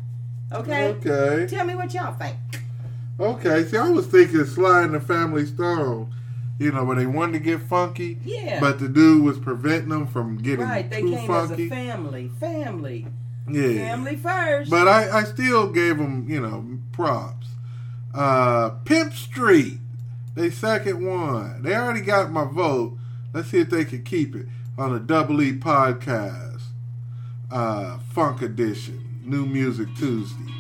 Okay? 0.54 0.90
Okay. 1.06 1.48
Tell 1.48 1.66
me 1.66 1.76
what 1.76 1.94
y'all 1.94 2.14
think. 2.14 2.36
Okay. 3.20 3.64
See, 3.66 3.78
I 3.78 3.90
was 3.90 4.06
thinking 4.08 4.46
Sly 4.46 4.84
and 4.84 4.94
the 4.94 5.00
Family 5.00 5.46
Stone. 5.46 6.14
You 6.60 6.72
know, 6.72 6.84
where 6.84 6.96
they 6.96 7.06
wanted 7.06 7.34
to 7.34 7.40
get 7.40 7.62
funky, 7.62 8.18
Yeah. 8.26 8.60
but 8.60 8.80
the 8.80 8.90
dude 8.90 9.24
was 9.24 9.38
preventing 9.38 9.90
them 9.90 10.08
from 10.08 10.38
getting 10.38 10.66
Right, 10.66 10.90
they 10.90 11.02
too 11.02 11.12
came 11.16 11.30
as 11.30 11.46
a 11.46 11.48
funky. 11.50 11.70
family. 11.70 12.32
Family. 12.40 13.06
yeah. 13.48 13.74
Family 13.90 14.16
first. 14.16 14.72
But 14.72 14.88
I, 14.88 15.20
I 15.20 15.24
still 15.24 15.68
gave 15.72 16.00
them, 16.00 16.26
you 16.28 16.42
know, 16.42 16.66
props. 16.94 17.37
Uh, 18.18 18.70
Pimp 18.84 19.14
Street, 19.14 19.78
they 20.34 20.50
second 20.50 21.06
one. 21.06 21.62
They 21.62 21.76
already 21.76 22.02
got 22.02 22.32
my 22.32 22.46
vote. 22.46 22.98
Let's 23.32 23.50
see 23.50 23.60
if 23.60 23.70
they 23.70 23.86
can 23.86 24.04
keep 24.04 24.36
it 24.36 24.48
on 24.76 24.94
the 24.94 25.00
Double 25.00 25.40
E 25.40 25.54
podcast, 25.54 26.62
uh, 27.52 28.00
Funk 28.00 28.42
Edition, 28.42 29.22
New 29.24 29.46
Music 29.46 29.88
Tuesday. 29.98 30.52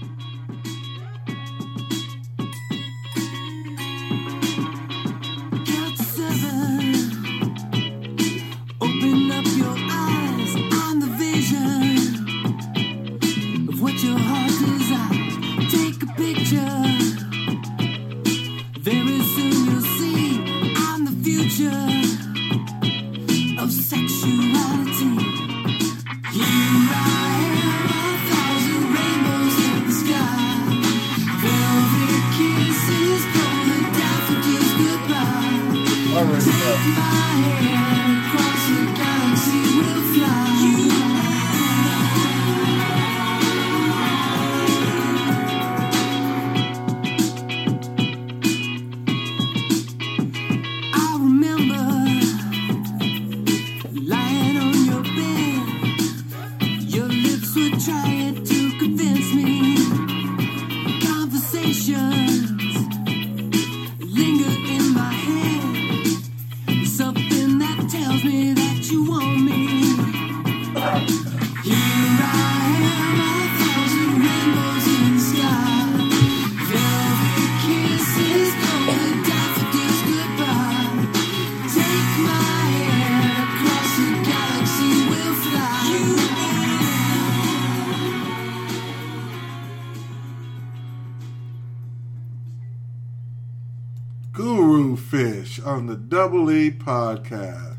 Fish 95.28 95.59
on 95.59 95.88
the 95.88 95.95
Double 95.97 96.49
E 96.49 96.71
podcast. 96.71 97.75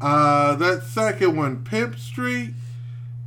Uh, 0.00 0.56
that 0.56 0.82
second 0.82 1.36
one, 1.36 1.62
Pimp 1.62 1.96
Street, 1.96 2.54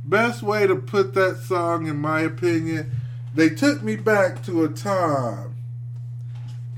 best 0.04 0.42
way 0.42 0.66
to 0.66 0.76
put 0.76 1.14
that 1.14 1.38
song, 1.38 1.86
in 1.86 1.96
my 1.96 2.20
opinion, 2.20 2.90
they 3.34 3.48
took 3.48 3.82
me 3.82 3.96
back 3.96 4.44
to 4.44 4.64
a 4.64 4.68
time, 4.68 5.54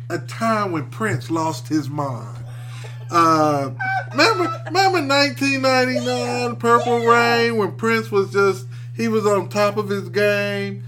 a 0.09 0.19
time 0.19 0.71
when 0.71 0.89
Prince 0.89 1.33
lost 1.33 1.67
his 1.67 1.89
mind. 1.89 2.45
Uh, 3.11 3.71
remember, 4.13 4.45
remember 4.67 5.01
1999 5.01 6.57
Purple 6.57 7.07
Rain 7.07 7.57
when 7.57 7.73
Prince 7.73 8.13
was 8.13 8.33
just 8.33 8.67
he 8.95 9.09
was 9.09 9.27
on 9.27 9.49
top 9.49 9.79
of 9.79 9.89
his 9.89 10.09
game, 10.11 10.85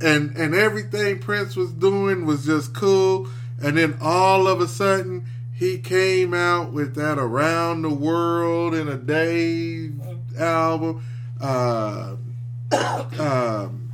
and 0.00 0.36
and 0.36 0.54
everything 0.54 1.18
Prince 1.18 1.56
was 1.56 1.72
doing 1.72 2.26
was 2.26 2.46
just 2.46 2.74
cool. 2.74 3.26
And 3.60 3.78
then 3.78 3.96
all 4.00 4.48
of 4.48 4.60
a 4.60 4.66
sudden, 4.66 5.24
he 5.62 5.78
came 5.78 6.34
out 6.34 6.72
with 6.72 6.96
that 6.96 7.18
"Around 7.18 7.82
the 7.82 7.94
World 7.94 8.74
in 8.74 8.88
a 8.88 8.96
Day" 8.96 9.92
album. 10.36 11.04
Uh, 11.40 12.16
um, 13.20 13.92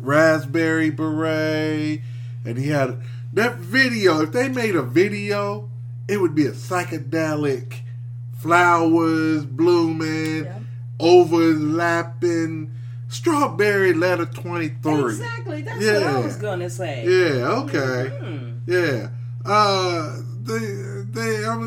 Raspberry 0.00 0.90
Beret, 0.90 2.00
and 2.44 2.58
he 2.58 2.70
had 2.70 3.00
that 3.32 3.58
video. 3.58 4.22
If 4.22 4.32
they 4.32 4.48
made 4.48 4.74
a 4.74 4.82
video, 4.82 5.70
it 6.08 6.20
would 6.20 6.34
be 6.34 6.46
a 6.46 6.52
psychedelic, 6.52 7.82
flowers 8.36 9.44
blooming, 9.46 10.46
Yeah. 10.46 10.58
overlapping, 10.98 12.72
strawberry 13.08 13.92
letter 13.92 14.26
twenty 14.26 14.70
three. 14.82 15.10
Exactly. 15.14 15.62
That's 15.62 15.78
what 15.78 16.02
I 16.02 16.18
was 16.18 16.36
going 16.36 16.58
to 16.58 16.70
say. 16.70 17.04
Yeah. 17.06 17.62
Okay. 17.62 18.08
Hmm. 18.18 18.58
Yeah. 18.66 19.10
Uh, 19.44 20.22
they 20.46 21.02
they 21.10 21.44
I'm 21.44 21.62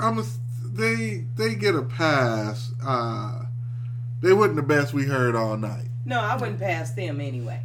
I'm 0.00 0.18
a, 0.18 0.24
they 0.64 1.24
they 1.36 1.54
get 1.54 1.74
a 1.74 1.82
pass. 1.82 2.72
Uh, 2.84 3.44
they 4.20 4.32
wasn't 4.32 4.56
the 4.56 4.62
best 4.62 4.92
we 4.92 5.04
heard 5.04 5.36
all 5.36 5.56
night. 5.56 5.88
No, 6.04 6.20
I 6.20 6.36
wouldn't 6.36 6.58
pass 6.58 6.92
them 6.92 7.20
anyway. 7.20 7.60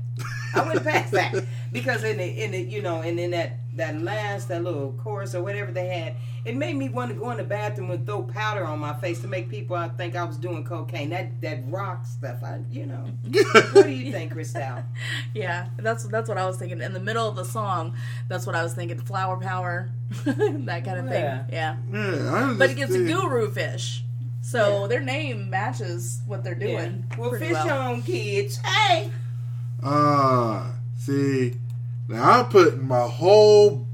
I 0.53 0.63
wouldn't 0.63 0.85
pass 0.85 1.09
that 1.11 1.45
because 1.71 2.03
in 2.03 2.17
the 2.17 2.43
in 2.43 2.51
the 2.51 2.61
you 2.61 2.81
know 2.81 3.01
and 3.01 3.19
in 3.19 3.31
that 3.31 3.59
that 3.75 3.99
last 4.01 4.47
that 4.49 4.63
little 4.63 4.93
chorus 5.03 5.33
or 5.33 5.41
whatever 5.41 5.71
they 5.71 5.87
had, 5.87 6.15
it 6.45 6.55
made 6.55 6.75
me 6.75 6.89
want 6.89 7.11
to 7.11 7.15
go 7.17 7.31
in 7.31 7.37
the 7.37 7.43
bathroom 7.43 7.89
and 7.91 8.05
throw 8.05 8.23
powder 8.23 8.65
on 8.65 8.79
my 8.79 8.93
face 8.93 9.21
to 9.21 9.27
make 9.27 9.49
people 9.49 9.75
I 9.75 9.89
think 9.89 10.15
I 10.15 10.23
was 10.23 10.37
doing 10.37 10.63
cocaine. 10.63 11.09
That 11.09 11.41
that 11.41 11.63
rock 11.67 12.05
stuff. 12.05 12.43
I 12.43 12.61
you 12.71 12.85
know. 12.85 13.05
what 13.71 13.85
do 13.85 13.89
you 13.91 14.11
think, 14.11 14.31
Crystal? 14.31 14.83
Yeah, 15.33 15.67
that's 15.77 16.05
that's 16.05 16.29
what 16.29 16.37
I 16.37 16.45
was 16.45 16.57
thinking. 16.57 16.81
In 16.81 16.93
the 16.93 16.99
middle 16.99 17.27
of 17.27 17.35
the 17.35 17.45
song, 17.45 17.95
that's 18.27 18.45
what 18.45 18.55
I 18.55 18.63
was 18.63 18.73
thinking. 18.73 18.99
Flower 18.99 19.37
power, 19.37 19.89
that 20.25 20.85
kind 20.85 20.99
of 20.99 21.07
thing. 21.07 21.23
Yeah. 21.23 21.45
Yeah, 21.51 21.77
Yeah, 21.91 22.33
I 22.33 22.47
was 22.49 22.57
but 22.57 22.69
it 22.69 22.75
gets 22.75 22.93
a 22.93 23.03
guru 23.03 23.51
fish, 23.51 24.03
so 24.41 24.87
their 24.87 24.99
name 25.01 25.49
matches 25.49 26.21
what 26.27 26.43
they're 26.43 26.53
doing. 26.53 27.05
Well, 27.17 27.29
pretty 27.31 27.45
fish 27.47 27.53
well. 27.53 27.93
on, 27.93 28.03
kids. 28.03 28.57
Hey. 28.57 29.09
Ah, 29.83 30.71
see, 30.97 31.55
now 32.13 32.39
I'm 32.39 32.49
putting 32.49 32.87
my 32.87 33.07
whole, 33.07 33.87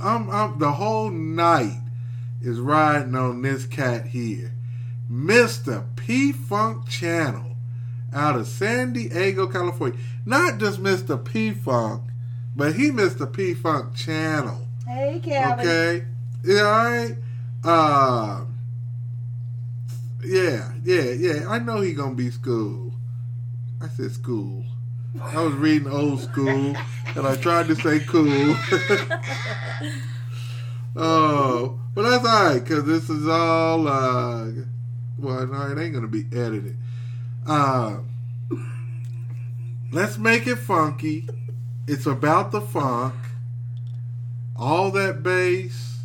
I'm, 0.00 0.30
I'm 0.30 0.58
the 0.58 0.72
whole 0.72 1.10
night 1.10 1.80
is 2.40 2.60
riding 2.60 3.14
on 3.14 3.42
this 3.42 3.66
cat 3.66 4.06
here, 4.06 4.52
Mister 5.08 5.84
P 5.96 6.32
Funk 6.32 6.88
Channel, 6.88 7.56
out 8.12 8.36
of 8.36 8.46
San 8.46 8.92
Diego, 8.92 9.46
California. 9.46 9.98
Not 10.24 10.58
just 10.58 10.78
Mister 10.78 11.16
P 11.16 11.52
Funk, 11.52 12.02
but 12.54 12.74
he 12.74 12.90
Mister 12.90 13.26
P 13.26 13.54
Funk 13.54 13.94
Channel. 13.94 14.66
Hey, 14.86 15.20
Calvin. 15.22 15.66
Okay, 15.66 16.04
yeah, 16.44 16.60
all 16.62 16.90
right. 16.90 17.16
Uh, 17.64 18.44
yeah, 20.24 20.72
yeah, 20.84 21.10
yeah. 21.10 21.48
I 21.48 21.58
know 21.58 21.80
he 21.80 21.94
gonna 21.94 22.14
be 22.14 22.30
school. 22.30 22.94
I 23.82 23.88
said 23.88 24.12
school. 24.12 24.64
I 25.22 25.42
was 25.42 25.54
reading 25.54 25.88
old 25.88 26.20
school, 26.20 26.76
and 27.14 27.26
I 27.26 27.36
tried 27.36 27.68
to 27.68 27.76
say 27.76 28.00
cool. 28.00 28.26
oh, 30.96 31.78
but 31.94 32.02
that's 32.02 32.24
all 32.24 32.44
right 32.44 32.62
because 32.62 32.84
this 32.84 33.08
is 33.08 33.26
all. 33.28 33.86
Uh, 33.88 34.46
well, 35.18 35.46
no, 35.46 35.70
it 35.70 35.78
ain't 35.82 35.94
gonna 35.94 36.08
be 36.08 36.26
edited. 36.32 36.76
Uh, 37.46 37.98
let's 39.92 40.18
make 40.18 40.46
it 40.46 40.56
funky. 40.56 41.28
it's 41.86 42.06
about 42.06 42.52
the 42.52 42.60
funk. 42.60 43.14
All 44.56 44.90
that 44.92 45.22
bass, 45.22 45.98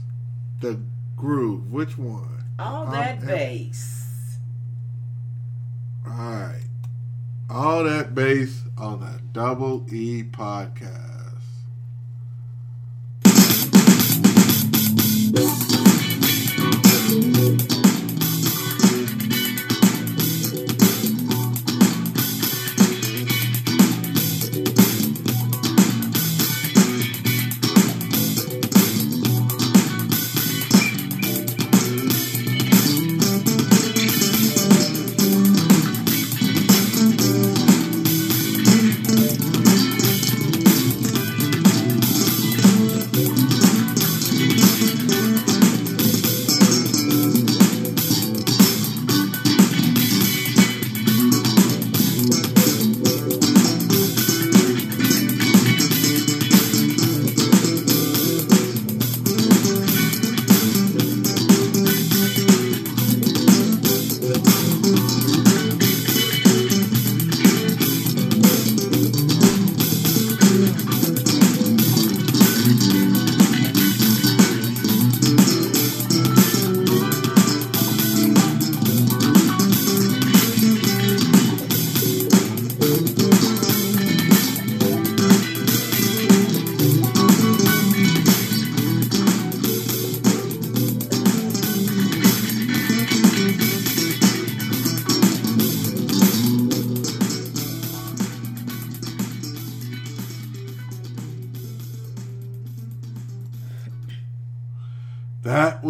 the 0.59 0.79
groove. 1.15 1.71
Which 1.71 1.97
one? 1.97 2.43
All 2.59 2.85
that 2.87 3.17
and- 3.19 3.27
bass. 3.27 4.37
All 6.05 6.13
right. 6.13 6.61
All 7.53 7.83
that 7.83 8.15
bass 8.15 8.61
on 8.77 9.01
the 9.01 9.19
Double 9.33 9.85
E 9.93 10.23
podcast. 10.23 11.10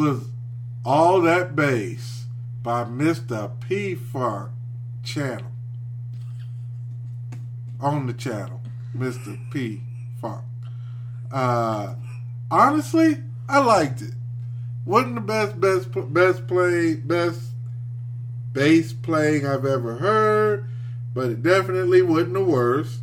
Was 0.01 0.29
All 0.83 1.21
That 1.21 1.55
Bass 1.55 2.25
by 2.63 2.83
Mr. 2.83 3.51
P 3.59 3.93
Funk 3.93 4.49
Channel. 5.03 5.51
On 7.79 8.07
the 8.07 8.13
channel, 8.13 8.61
Mr. 8.97 9.37
P 9.51 9.81
Funk. 10.19 10.43
Uh, 11.31 11.93
honestly, 12.49 13.17
I 13.47 13.59
liked 13.59 14.01
it. 14.01 14.13
Wasn't 14.85 15.13
the 15.13 15.21
best, 15.21 15.61
best, 15.61 15.89
best 16.11 16.47
play, 16.47 16.95
best 16.95 17.39
bass 18.53 18.93
playing 18.93 19.45
I've 19.45 19.65
ever 19.65 19.97
heard, 19.97 20.65
but 21.13 21.29
it 21.29 21.43
definitely 21.43 22.01
wasn't 22.01 22.33
the 22.33 22.43
worst. 22.43 23.01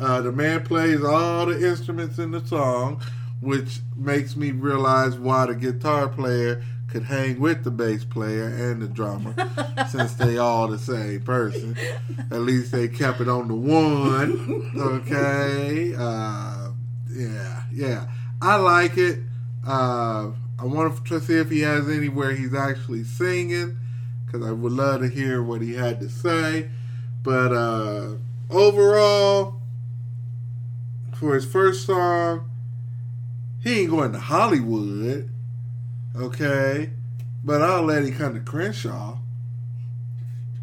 Uh, 0.00 0.22
the 0.22 0.32
man 0.32 0.62
plays 0.62 1.04
all 1.04 1.44
the 1.44 1.68
instruments 1.68 2.18
in 2.18 2.30
the 2.30 2.44
song, 2.46 3.02
which 3.40 3.80
makes 3.96 4.36
me 4.36 4.50
realize 4.50 5.18
why 5.18 5.46
the 5.46 5.54
guitar 5.54 6.08
player 6.08 6.62
could 6.88 7.04
hang 7.04 7.38
with 7.38 7.62
the 7.64 7.70
bass 7.70 8.04
player 8.04 8.44
and 8.44 8.82
the 8.82 8.88
drummer, 8.88 9.34
since 9.90 10.14
they 10.14 10.38
all 10.38 10.68
the 10.68 10.78
same 10.78 11.20
person. 11.22 11.76
At 12.30 12.40
least 12.40 12.72
they 12.72 12.88
kept 12.88 13.20
it 13.20 13.28
on 13.28 13.48
the 13.48 13.54
one. 13.54 14.72
Okay. 14.76 15.94
Uh, 15.96 16.70
yeah, 17.10 17.62
yeah. 17.72 18.06
I 18.42 18.56
like 18.56 18.96
it. 18.98 19.20
Uh, 19.66 20.30
I 20.58 20.64
want 20.64 21.06
to 21.06 21.20
see 21.20 21.36
if 21.36 21.50
he 21.50 21.60
has 21.60 21.88
anywhere 21.88 22.32
he's 22.32 22.54
actually 22.54 23.04
singing, 23.04 23.78
because 24.26 24.46
I 24.46 24.52
would 24.52 24.72
love 24.72 25.00
to 25.02 25.08
hear 25.08 25.42
what 25.42 25.62
he 25.62 25.74
had 25.74 26.00
to 26.00 26.08
say. 26.08 26.70
But 27.22 27.52
uh, 27.52 28.14
overall, 28.50 29.60
for 31.14 31.34
his 31.34 31.44
first 31.44 31.86
song, 31.86 32.49
he 33.62 33.80
ain't 33.80 33.90
going 33.90 34.12
to 34.12 34.18
Hollywood, 34.18 35.30
okay? 36.16 36.90
But 37.44 37.62
I'll 37.62 37.82
let 37.82 38.04
him 38.04 38.14
come 38.14 38.34
to 38.34 38.40
Crenshaw. 38.40 39.18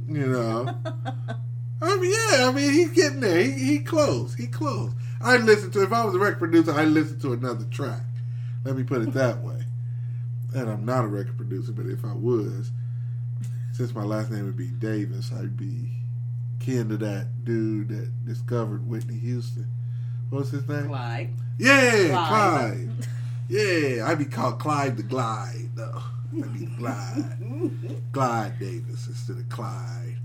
You 0.08 0.28
know. 0.28 0.76
I 1.82 1.96
mean, 1.98 2.12
yeah, 2.12 2.48
I 2.48 2.52
mean, 2.52 2.74
he's 2.74 2.92
getting 2.92 3.20
there. 3.20 3.42
He, 3.42 3.52
he 3.52 3.80
close. 3.80 4.34
He 4.34 4.48
close. 4.48 4.92
I'd 5.22 5.44
listen 5.44 5.72
to, 5.72 5.84
if 5.84 5.94
I 5.94 6.04
was 6.06 6.16
a 6.16 6.20
record 6.20 6.40
producer, 6.40 6.72
I'd 6.72 6.88
listen 6.88 7.20
to 7.20 7.34
another 7.34 7.66
track. 7.66 8.02
Let 8.64 8.76
me 8.76 8.84
put 8.84 9.02
it 9.02 9.14
that 9.14 9.42
way. 9.44 9.64
And 10.56 10.70
I'm 10.70 10.86
not 10.86 11.06
a 11.06 11.08
record 11.08 11.38
producer, 11.38 11.72
but 11.72 11.86
if 11.86 12.04
I 12.04 12.14
was, 12.14 12.72
since 13.74 13.94
my 13.94 14.04
last 14.04 14.32
name 14.32 14.46
would 14.46 14.58
be 14.58 14.68
Davis, 14.68 15.32
I'd 15.32 15.58
be 15.58 15.92
kin 16.60 16.90
to 16.90 16.98
that 16.98 17.46
dude 17.46 17.90
that 17.90 18.26
discovered 18.26 18.88
Whitney 18.88 19.18
Houston. 19.18 19.68
What's 20.30 20.52
his 20.52 20.68
name? 20.68 20.88
Clyde. 20.88 21.30
Yeah, 21.58 22.08
Clyde. 22.10 22.28
Clyde. 22.28 22.90
Yeah, 23.50 24.08
I'd 24.08 24.20
be 24.20 24.26
called 24.26 24.60
Clyde 24.60 24.98
the 24.98 25.04
Glide, 25.04 25.70
though. 25.76 26.02
I'd 26.36 26.54
be 26.54 26.66
Glide. 26.66 28.12
Glide 28.12 28.60
Davis 28.60 29.08
instead 29.08 29.38
of 29.38 29.48
Clyde. 29.50 30.18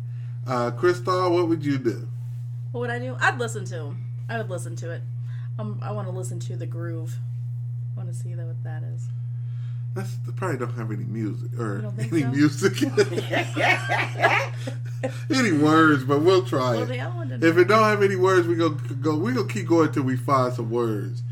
Uh, 0.46 0.70
Crystal, 0.72 1.30
what 1.32 1.48
would 1.48 1.64
you 1.64 1.78
do? 1.78 2.08
What 2.72 2.80
would 2.80 2.90
I 2.90 2.98
do? 2.98 3.16
I'd 3.20 3.38
listen 3.38 3.64
to 3.66 3.76
him. 3.76 4.04
I 4.28 4.38
would 4.38 4.50
listen 4.50 4.74
to 4.76 4.90
it. 4.90 5.02
Um, 5.58 5.78
I 5.82 5.92
want 5.92 6.08
to 6.08 6.12
listen 6.12 6.40
to 6.40 6.56
the 6.56 6.66
groove. 6.66 7.18
I 7.94 8.00
want 8.00 8.12
to 8.12 8.18
see 8.18 8.34
that 8.34 8.46
what 8.46 8.62
that 8.64 8.82
is. 8.82 9.08
That's, 9.94 10.14
they 10.26 10.32
probably 10.32 10.58
don't 10.58 10.74
have 10.74 10.90
any 10.90 11.04
music 11.04 11.58
or 11.58 11.76
You 11.76 11.82
don't 11.82 11.96
think 11.96 12.12
any 12.12 12.22
so? 12.22 12.28
music, 12.30 12.82
any 15.30 15.52
words, 15.52 16.04
but 16.04 16.22
we'll 16.22 16.44
try 16.44 16.72
Well, 16.72 16.82
it. 16.84 16.86
the 16.86 17.00
other 17.00 17.14
one 17.16 17.28
didn't 17.28 17.44
If 17.44 17.56
it 17.58 17.68
don't 17.68 17.82
have 17.84 18.02
any 18.02 18.16
words, 18.16 18.46
we 18.46 18.56
go 18.56 18.70
go. 18.70 19.16
We 19.16 19.32
gonna 19.34 19.48
keep 19.48 19.66
going 19.68 19.92
till 19.92 20.04
we 20.04 20.16
find 20.16 20.52
some 20.54 20.70
words. 20.70 21.22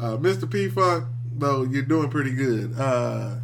Uh, 0.00 0.16
Mr. 0.16 0.50
P 0.50 0.68
Funk, 0.68 1.04
though, 1.36 1.62
you're 1.62 1.82
doing 1.82 2.10
pretty 2.10 2.32
good. 2.32 2.74
Uh, 2.78 3.36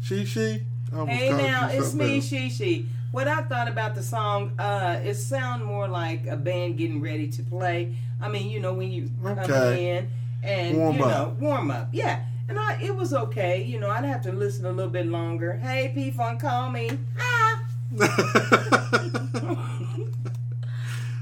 she 0.00 0.24
she. 0.24 0.62
Hey 1.06 1.30
now, 1.30 1.68
it's 1.70 1.92
me, 1.92 2.16
else. 2.16 2.30
Shishi. 2.30 2.86
What 3.10 3.26
I 3.28 3.42
thought 3.42 3.68
about 3.68 3.94
the 3.94 4.02
song, 4.02 4.52
uh, 4.58 5.00
it 5.02 5.14
sound 5.14 5.64
more 5.64 5.88
like 5.88 6.26
a 6.26 6.36
band 6.36 6.76
getting 6.78 7.00
ready 7.00 7.28
to 7.28 7.42
play. 7.42 7.94
I 8.20 8.28
mean, 8.28 8.50
you 8.50 8.60
know, 8.60 8.72
when 8.74 8.90
you 8.90 9.10
come 9.22 9.38
in 9.74 10.08
and 10.42 10.76
Warm 10.78 10.96
you 10.96 11.04
up. 11.04 11.10
know, 11.10 11.36
warm 11.46 11.70
up, 11.70 11.88
yeah. 11.92 12.20
And 12.48 12.58
I, 12.58 12.80
it 12.80 12.96
was 12.96 13.12
okay. 13.12 13.62
You 13.62 13.78
know, 13.78 13.90
I'd 13.90 14.04
have 14.04 14.22
to 14.22 14.32
listen 14.32 14.64
a 14.64 14.72
little 14.72 14.90
bit 14.90 15.06
longer. 15.06 15.58
Hey, 15.58 15.92
P 15.94 16.10
Funk, 16.10 16.40
call 16.40 16.70
me. 16.70 16.90
Ah. 17.20 17.64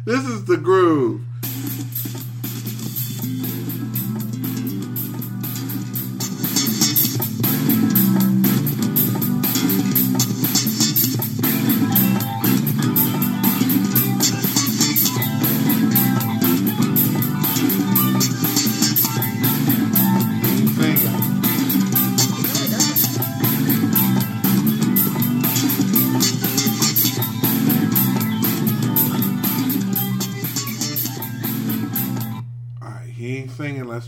this 0.05 0.25
is 0.25 0.45
the 0.45 0.57
groove. 0.57 1.23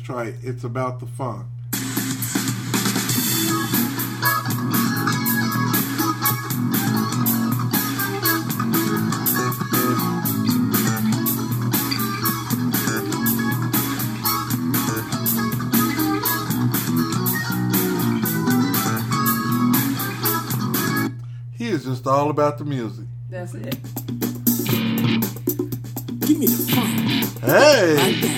try 0.09 0.32
It's 0.42 0.64
About 0.64 1.00
the 1.00 1.06
funk. 1.06 1.44
He 21.54 21.68
is 21.68 21.84
just 21.84 22.06
all 22.06 22.30
about 22.30 22.56
the 22.56 22.64
music. 22.64 23.04
That's 23.28 23.52
it. 23.52 23.76
Give 26.26 26.38
me 26.38 26.46
the 26.46 26.72
funk. 26.72 27.42
Hey! 27.42 27.96
Like 27.96 28.38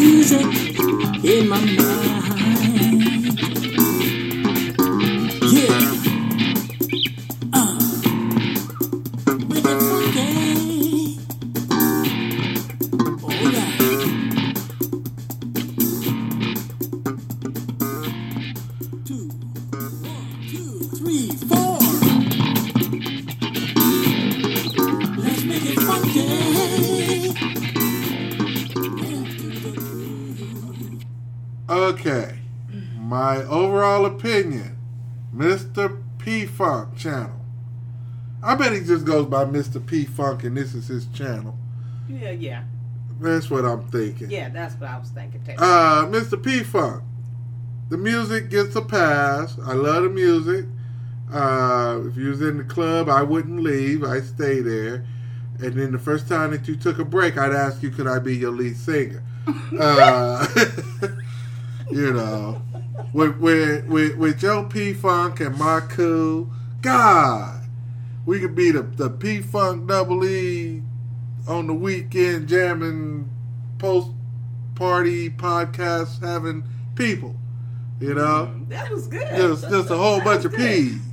goes 39.21 39.29
by 39.29 39.45
Mr. 39.45 39.85
P 39.85 40.05
Funk 40.05 40.43
and 40.43 40.55
this 40.57 40.73
is 40.73 40.87
his 40.87 41.07
channel. 41.07 41.57
Yeah, 42.09 42.31
yeah. 42.31 42.63
That's 43.19 43.49
what 43.49 43.65
I'm 43.65 43.87
thinking. 43.89 44.31
Yeah, 44.31 44.49
that's 44.49 44.75
what 44.75 44.89
I 44.89 44.97
was 44.97 45.09
thinking 45.09 45.43
too. 45.43 45.53
Uh, 45.57 46.05
Mr. 46.05 46.41
P 46.41 46.63
Funk. 46.63 47.03
The 47.89 47.97
music 47.97 48.49
gets 48.49 48.75
a 48.75 48.81
pass. 48.81 49.57
I 49.63 49.73
love 49.73 50.03
the 50.03 50.09
music. 50.09 50.65
Uh, 51.31 52.01
if 52.07 52.17
you 52.17 52.29
was 52.29 52.41
in 52.41 52.57
the 52.57 52.63
club, 52.63 53.09
I 53.09 53.21
wouldn't 53.21 53.61
leave. 53.61 54.03
I'd 54.03 54.25
stay 54.25 54.61
there. 54.61 55.05
And 55.59 55.73
then 55.73 55.91
the 55.91 55.99
first 55.99 56.27
time 56.27 56.51
that 56.51 56.67
you 56.67 56.75
took 56.75 56.99
a 56.99 57.05
break, 57.05 57.37
I'd 57.37 57.53
ask 57.53 57.83
you, 57.83 57.91
could 57.91 58.07
I 58.07 58.19
be 58.19 58.35
your 58.35 58.51
lead 58.51 58.75
singer? 58.75 59.23
uh, 59.79 60.47
you 61.91 62.13
know, 62.13 62.61
with, 63.13 63.37
with, 63.37 63.85
with, 63.85 64.17
with 64.17 64.39
Joe 64.39 64.65
P 64.65 64.93
Funk 64.93 65.41
and 65.41 65.55
Marku, 65.55 66.49
God, 66.81 67.60
we 68.25 68.39
could 68.39 68.55
be 68.55 68.71
the, 68.71 68.83
the 68.83 69.09
P 69.09 69.41
Funk 69.41 69.87
double 69.87 70.23
E 70.25 70.81
on 71.47 71.67
the 71.67 71.73
weekend 71.73 72.47
jamming 72.47 73.29
post 73.79 74.09
party 74.75 75.29
podcast 75.29 76.21
having 76.21 76.63
people. 76.95 77.35
You 77.99 78.13
know, 78.15 78.53
that 78.69 78.89
was 78.91 79.07
good. 79.07 79.27
just 79.29 79.69
just 79.69 79.89
a 79.89 79.97
whole 79.97 80.17
That 80.17 80.25
bunch 80.25 80.45
of 80.45 80.51
good. 80.51 80.59
peas. 80.59 80.97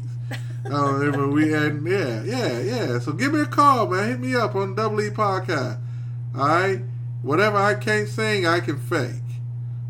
Um, 0.67 1.01
and 1.15 1.33
we 1.33 1.55
and 1.55 1.87
yeah, 1.89 2.23
yeah, 2.25 2.59
yeah. 2.61 2.99
So 2.99 3.13
give 3.13 3.33
me 3.33 3.41
a 3.41 3.47
call, 3.47 3.87
man. 3.87 4.09
Hit 4.11 4.21
me 4.21 4.35
up 4.35 4.55
on 4.55 4.75
Double 4.75 5.01
E 5.01 5.09
Podcast. 5.09 5.79
All 6.37 6.47
right, 6.47 6.83
whatever 7.23 7.57
I 7.57 7.73
can't 7.75 8.07
sing, 8.07 8.47
I 8.47 8.61
can 8.61 8.79
fake. 8.79 9.15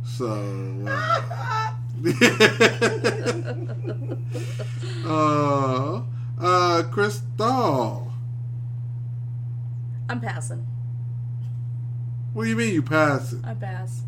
So. 0.05 0.85
Uh, 0.87 1.73
uh, 5.05 6.03
uh, 6.41 6.83
Crystal. 6.91 8.13
I'm 10.09 10.21
passing. 10.21 10.67
What 12.33 12.45
do 12.45 12.51
you 12.51 12.57
mean 12.57 12.75
you 12.75 12.83
passing? 12.83 13.45
I 13.45 13.55
pass. 13.55 14.03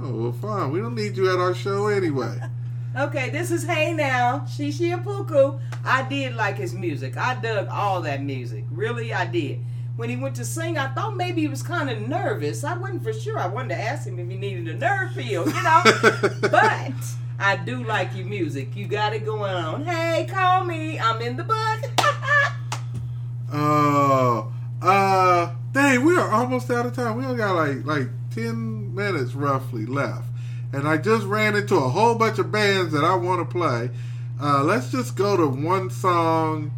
Oh, 0.00 0.14
well, 0.14 0.32
fine. 0.32 0.70
We 0.70 0.80
don't 0.80 0.94
need 0.94 1.16
you 1.16 1.32
at 1.32 1.38
our 1.38 1.54
show 1.54 1.88
anyway. 1.88 2.40
Okay, 2.96 3.30
this 3.30 3.52
is 3.52 3.64
Hey 3.64 3.92
Now, 3.92 4.40
Shishi 4.40 4.96
Apuku. 4.96 5.60
I 5.84 6.02
did 6.08 6.34
like 6.34 6.56
his 6.56 6.74
music. 6.74 7.16
I 7.16 7.34
dug 7.34 7.68
all 7.68 8.00
that 8.00 8.22
music. 8.22 8.64
Really, 8.72 9.12
I 9.12 9.24
did. 9.26 9.60
When 9.94 10.08
he 10.08 10.16
went 10.16 10.34
to 10.36 10.44
sing, 10.44 10.78
I 10.78 10.88
thought 10.88 11.16
maybe 11.16 11.42
he 11.42 11.48
was 11.48 11.62
kind 11.62 11.90
of 11.90 12.00
nervous. 12.00 12.64
I 12.64 12.76
wasn't 12.76 13.04
for 13.04 13.12
sure. 13.12 13.38
I 13.38 13.46
wanted 13.46 13.76
to 13.76 13.80
ask 13.80 14.06
him 14.06 14.18
if 14.18 14.28
he 14.28 14.36
needed 14.36 14.68
a 14.68 14.78
nerve 14.78 15.12
pill, 15.12 15.46
you 15.46 15.62
know? 15.62 15.82
but 16.50 16.92
I 17.38 17.56
do 17.56 17.84
like 17.84 18.14
your 18.16 18.26
music. 18.26 18.74
You 18.74 18.88
got 18.88 19.14
it 19.14 19.24
going 19.24 19.54
on. 19.54 19.84
Hey, 19.84 20.26
call 20.28 20.64
me. 20.64 20.98
I'm 20.98 21.22
in 21.22 21.36
the 21.36 21.44
book. 21.44 21.80
Oh, 23.52 24.52
uh, 24.82 25.54
dang, 25.72 26.04
we 26.04 26.16
are 26.16 26.30
almost 26.30 26.68
out 26.70 26.86
of 26.86 26.94
time. 26.94 27.16
We 27.16 27.24
only 27.24 27.36
got 27.36 27.54
like 27.54 27.84
like 27.84 28.08
ten 28.34 28.92
minutes 28.92 29.34
roughly 29.34 29.86
left, 29.86 30.26
and 30.72 30.88
I 30.88 30.96
just 30.96 31.26
ran 31.26 31.54
into 31.54 31.76
a 31.76 31.88
whole 31.88 32.16
bunch 32.16 32.40
of 32.40 32.50
bands 32.50 32.92
that 32.92 33.04
I 33.04 33.14
want 33.14 33.40
to 33.40 33.44
play. 33.44 33.90
Uh, 34.40 34.64
let's 34.64 34.90
just 34.90 35.14
go 35.14 35.36
to 35.36 35.46
one 35.46 35.90
song, 35.90 36.72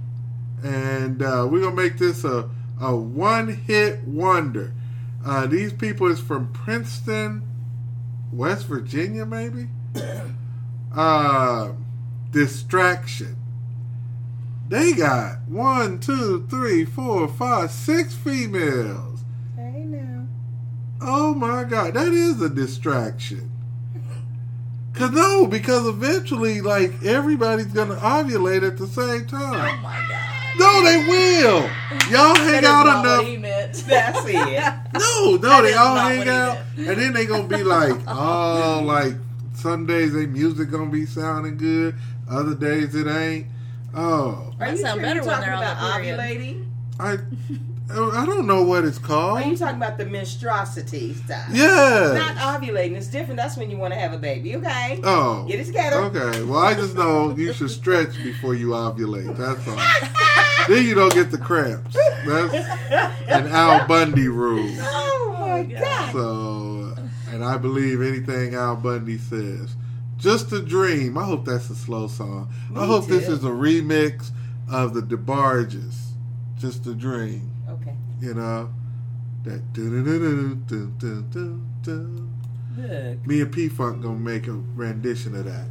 and 0.63 1.23
uh, 1.23 1.49
we're 1.51 1.63
gonna 1.63 1.75
make 1.75 1.97
this 1.97 2.23
a 2.23 2.51
a 2.79 2.95
one 2.95 3.49
hit 3.49 4.05
wonder. 4.05 4.75
Uh, 5.25 5.47
these 5.47 5.73
people 5.73 6.07
is 6.07 6.21
from 6.21 6.53
Princeton, 6.53 7.43
West 8.31 8.67
Virginia, 8.67 9.25
maybe. 9.25 9.69
uh, 10.95 11.73
distraction. 12.31 13.37
They 14.69 14.93
got 14.93 15.41
one, 15.49 15.99
two, 15.99 16.47
three, 16.49 16.85
four, 16.85 17.27
five, 17.29 17.71
six 17.71 18.15
females. 18.15 19.21
hey 19.57 19.83
now. 19.85 20.27
Oh 21.01 21.35
my 21.35 21.65
god, 21.65 21.95
that 21.95 22.09
is 22.09 22.41
a 22.41 22.49
distraction. 22.49 23.51
Cause 24.95 25.13
no, 25.13 25.47
because 25.47 25.87
eventually, 25.87 26.61
like 26.61 26.93
everybody's 27.05 27.67
gonna 27.73 27.97
ovulate 27.97 28.67
at 28.67 28.77
the 28.77 28.87
same 28.87 29.27
time. 29.27 29.79
Oh 29.79 29.83
my 29.83 30.07
god. 30.09 30.37
No, 30.59 30.85
they 30.85 30.99
will. 31.09 31.61
Y'all 32.11 32.35
hang 32.37 32.65
out 32.65 32.87
enough. 32.87 33.19
what 33.19 33.27
he 33.27 33.37
meant. 33.39 33.73
That's 33.87 34.25
it. 34.27 34.75
No, 34.93 35.37
no, 35.37 35.39
That 35.39 35.63
they 35.63 35.75
all 35.75 35.97
hang 35.97 36.29
out, 36.29 36.59
and 36.77 36.87
then 37.01 37.13
they 37.15 37.25
gonna 37.25 37.47
be 37.47 37.63
like, 37.63 37.97
oh, 38.09 38.83
like 38.85 39.15
some 39.61 39.87
days 39.87 40.13
they 40.13 40.27
music 40.27 40.71
gonna 40.71 40.91
be 40.91 41.07
sounding 41.07 41.57
good, 41.57 41.95
other 42.31 42.55
days 42.55 42.95
it 42.95 43.07
ain't. 43.07 43.47
Oh, 43.95 44.53
Are 44.61 44.69
you 44.71 44.77
sound 44.77 45.01
sure 45.01 45.03
better 45.03 45.17
you're 45.17 45.25
when 45.27 45.35
talking 45.37 45.47
they're 45.47 45.55
on 45.55 45.65
the 45.65 45.73
about 45.73 46.01
ovulating? 46.01 46.67
I, 46.99 47.19
oh, 47.93 48.11
I 48.13 48.25
don't 48.25 48.47
know 48.47 48.63
what 48.63 48.85
it's 48.85 48.99
called. 48.99 49.39
Are 49.43 49.49
you 49.49 49.57
talking 49.57 49.77
about 49.77 49.99
the 49.99 50.05
menstruosity 50.05 51.15
stuff? 51.15 51.49
Yeah. 51.51 52.13
Not 52.17 52.37
ovulating. 52.37 52.95
It's 52.95 53.09
different. 53.09 53.37
That's 53.37 53.57
when 53.57 53.71
you 53.71 53.79
want 53.79 53.93
to 53.95 53.99
have 53.99 54.13
a 54.13 54.19
baby. 54.19 54.55
Okay. 54.57 55.01
Oh. 55.03 55.45
Get 55.49 55.61
it 55.61 55.65
together. 55.67 55.97
Okay. 56.05 56.43
Well, 56.43 56.61
I 56.61 56.75
just 56.75 56.95
know 56.95 57.35
you 57.37 57.53
should 57.53 57.71
stretch 57.71 58.23
before 58.23 58.55
you 58.55 58.69
ovulate. 58.69 59.37
That's 59.37 59.67
all. 59.67 60.69
then 60.69 60.87
you 60.87 60.95
don't 60.95 61.13
get 61.13 61.31
the 61.31 61.39
cramps. 61.39 61.97
That's 62.27 62.55
an 63.29 63.47
Al 63.49 63.89
Bundy 63.89 64.29
rule. 64.29 64.71
Oh 64.79 65.37
my 65.41 65.63
god. 65.65 66.13
So, 66.13 66.80
and 67.31 67.45
I 67.45 67.57
believe 67.57 68.03
anything 68.03 68.55
Al 68.55 68.77
Bundy 68.77 69.19
says. 69.19 69.77
Just 70.17 70.53
a 70.53 70.61
dream. 70.61 71.17
I 71.17 71.25
hope 71.25 71.45
that's 71.47 71.71
a 71.71 71.75
slow 71.75 72.07
song. 72.07 72.53
I 72.75 72.81
Me 72.81 72.87
hope 72.87 73.07
this 73.07 73.29
is 73.29 73.43
a 73.45 73.49
remix 73.49 74.31
of 74.71 74.93
the 74.93 75.01
DeBarges. 75.01 75.97
Just 76.59 76.87
a 76.87 76.95
dream. 76.95 77.51
Okay. 77.69 77.95
You 78.21 78.35
know 78.35 78.71
that. 79.45 79.63
Look. 82.77 83.27
Me 83.27 83.41
and 83.41 83.53
P 83.53 83.69
Funk 83.69 84.03
gonna 84.03 84.19
make 84.19 84.47
a 84.47 84.53
rendition 84.53 85.35
of 85.35 85.47
that. 85.47 85.67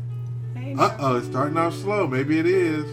Uh 0.78 0.98
oh, 1.00 1.18
it's 1.18 1.28
starting 1.28 1.58
off 1.58 1.76
slow. 1.76 2.08
Maybe 2.08 2.40
it 2.40 2.46
is. 2.46 2.86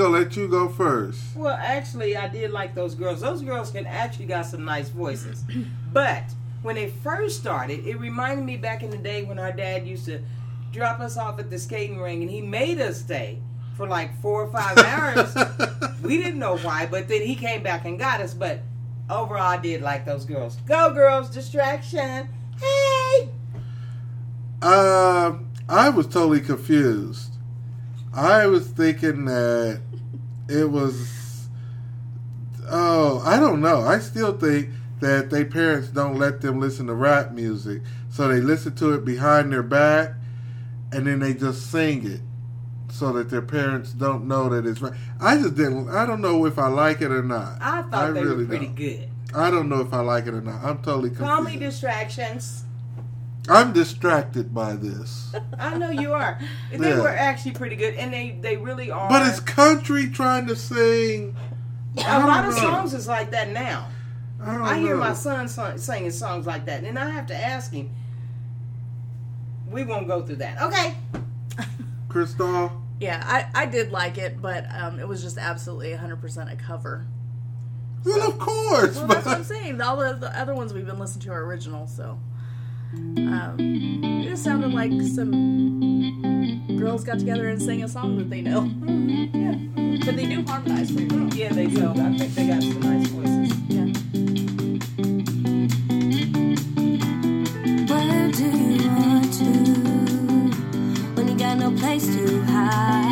Gonna 0.00 0.18
let 0.18 0.34
you 0.36 0.48
go 0.48 0.68
first. 0.68 1.20
Well, 1.36 1.56
actually, 1.60 2.16
I 2.16 2.26
did 2.28 2.50
like 2.50 2.74
those 2.74 2.94
girls. 2.94 3.20
Those 3.20 3.42
girls 3.42 3.70
can 3.70 3.86
actually 3.86 4.26
got 4.26 4.46
some 4.46 4.64
nice 4.64 4.88
voices. 4.88 5.44
But 5.92 6.24
when 6.62 6.76
they 6.76 6.88
first 6.88 7.40
started, 7.40 7.84
it 7.84 7.98
reminded 7.98 8.44
me 8.44 8.56
back 8.56 8.82
in 8.84 8.90
the 8.90 8.96
day 8.96 9.24
when 9.24 9.38
our 9.40 9.50
dad 9.52 9.86
used 9.86 10.04
to 10.06 10.20
drop 10.72 11.00
us 11.00 11.16
off 11.16 11.38
at 11.40 11.50
the 11.50 11.58
skating 11.58 12.00
ring 12.00 12.22
and 12.22 12.30
he 12.30 12.40
made 12.40 12.80
us 12.80 13.00
stay 13.00 13.40
for 13.76 13.88
like 13.88 14.18
four 14.22 14.44
or 14.44 14.52
five 14.52 14.78
hours. 14.86 15.34
we 16.02 16.16
didn't 16.16 16.38
know 16.38 16.56
why, 16.58 16.86
but 16.86 17.08
then 17.08 17.22
he 17.22 17.34
came 17.34 17.62
back 17.62 17.84
and 17.86 17.98
got 17.98 18.20
us. 18.20 18.34
But 18.34 18.60
overall, 19.10 19.42
I 19.42 19.58
did 19.58 19.82
like 19.82 20.04
those 20.06 20.24
girls. 20.24 20.56
Go, 20.66 20.94
girls! 20.94 21.28
Distraction. 21.28 22.28
Hey! 22.60 23.28
Uh, 24.62 25.38
I 25.68 25.88
was 25.90 26.06
totally 26.06 26.40
confused. 26.40 27.32
I 28.14 28.46
was 28.46 28.68
thinking 28.68 29.24
that 29.24 29.80
it 30.50 30.70
was. 30.70 31.48
Oh, 32.68 33.22
I 33.24 33.38
don't 33.40 33.60
know. 33.60 33.80
I 33.82 33.98
still 33.98 34.36
think 34.36 34.70
that 35.00 35.30
they 35.30 35.44
parents 35.44 35.88
don't 35.88 36.18
let 36.18 36.40
them 36.40 36.60
listen 36.60 36.86
to 36.86 36.94
rap 36.94 37.32
music, 37.32 37.82
so 38.10 38.28
they 38.28 38.40
listen 38.40 38.74
to 38.76 38.92
it 38.94 39.04
behind 39.04 39.52
their 39.52 39.62
back, 39.62 40.10
and 40.92 41.06
then 41.06 41.20
they 41.20 41.34
just 41.34 41.70
sing 41.70 42.06
it, 42.06 42.20
so 42.92 43.12
that 43.12 43.30
their 43.30 43.42
parents 43.42 43.92
don't 43.92 44.28
know 44.28 44.48
that 44.50 44.66
it's 44.66 44.80
right. 44.80 44.92
I 45.20 45.36
just 45.36 45.56
didn't. 45.56 45.88
I 45.88 46.06
don't 46.06 46.20
know 46.20 46.44
if 46.46 46.58
I 46.58 46.68
like 46.68 47.00
it 47.00 47.10
or 47.10 47.22
not. 47.22 47.60
I 47.60 47.82
thought 47.82 48.14
they 48.14 48.22
really 48.22 48.44
were 48.44 48.46
pretty 48.46 48.66
don't. 48.66 48.74
good. 48.76 49.08
I 49.34 49.50
don't 49.50 49.68
know 49.68 49.80
if 49.80 49.92
I 49.92 50.00
like 50.00 50.26
it 50.26 50.34
or 50.34 50.40
not. 50.40 50.62
I'm 50.64 50.82
totally 50.82 51.10
confused. 51.10 51.30
Call 51.30 51.42
me 51.42 51.56
distractions. 51.56 52.64
I'm 53.48 53.72
distracted 53.72 54.54
by 54.54 54.74
this. 54.74 55.34
I 55.58 55.76
know 55.78 55.90
you 55.90 56.12
are. 56.12 56.38
They 56.72 56.90
Yeah. 56.90 57.00
were 57.00 57.08
actually 57.08 57.52
pretty 57.52 57.76
good, 57.76 57.94
and 57.94 58.12
they 58.12 58.38
they 58.40 58.56
really 58.56 58.90
are. 58.90 59.08
But 59.08 59.26
it's 59.26 59.40
country 59.40 60.08
trying 60.10 60.46
to 60.48 60.56
sing. 60.56 61.34
A 61.96 62.02
don't 62.02 62.28
lot 62.28 62.46
of 62.46 62.54
songs 62.54 62.94
is 62.94 63.08
like 63.08 63.30
that 63.32 63.50
now. 63.50 63.88
I, 64.42 64.52
don't 64.54 64.62
I 64.62 64.78
hear 64.78 64.94
know. 64.94 65.00
my 65.00 65.12
son 65.14 65.48
song, 65.48 65.76
singing 65.78 66.10
songs 66.12 66.46
like 66.46 66.66
that, 66.66 66.84
and 66.84 66.98
I 66.98 67.10
have 67.10 67.26
to 67.26 67.34
ask 67.36 67.72
him. 67.72 67.90
We 69.68 69.84
won't 69.84 70.06
go 70.08 70.22
through 70.22 70.36
that. 70.36 70.60
Okay. 70.62 70.94
Crystal. 72.08 72.72
Yeah, 73.00 73.22
I, 73.24 73.62
I 73.62 73.66
did 73.66 73.92
like 73.92 74.18
it, 74.18 74.42
but 74.42 74.66
um, 74.74 74.98
it 74.98 75.06
was 75.08 75.22
just 75.22 75.38
absolutely 75.38 75.90
100% 75.92 76.52
a 76.52 76.56
cover. 76.56 77.06
Well, 78.04 78.28
of 78.30 78.38
course. 78.38 78.96
Well, 78.96 79.06
but 79.06 79.14
that's 79.14 79.26
what 79.26 79.36
I'm 79.38 79.44
saying. 79.44 79.80
All 79.80 79.96
the, 79.96 80.14
the 80.14 80.38
other 80.38 80.54
ones 80.54 80.72
we've 80.74 80.86
been 80.86 80.98
listening 80.98 81.24
to 81.26 81.32
are 81.32 81.44
original, 81.44 81.86
so. 81.86 82.18
Um, 82.92 83.56
it 83.58 84.28
just 84.28 84.42
sounded 84.44 84.72
like 84.72 84.90
some 85.14 86.76
girls 86.78 87.04
got 87.04 87.18
together 87.18 87.48
and 87.48 87.60
sang 87.62 87.82
a 87.84 87.88
song 87.88 88.18
that 88.18 88.30
they 88.30 88.40
know. 88.42 88.64
yeah. 88.84 89.54
But 90.04 90.16
they 90.16 90.26
do 90.26 90.42
harmonize 90.44 90.90
pretty 90.90 91.14
well. 91.14 91.28
Yeah, 91.34 91.52
they 91.52 91.66
do. 91.66 91.88
I 91.90 92.16
think 92.16 92.34
they 92.34 92.46
got 92.48 92.62
some 92.62 92.80
nice 92.80 93.06
voices. 93.08 93.52
Yeah. 93.68 93.86
Where 97.86 98.32
do 98.32 98.46
you 98.46 98.88
want 98.88 99.32
to? 99.34 99.50
When 101.14 101.28
you 101.28 101.38
got 101.38 101.58
no 101.58 101.70
place 101.72 102.06
to 102.06 102.42
hide, 102.42 103.09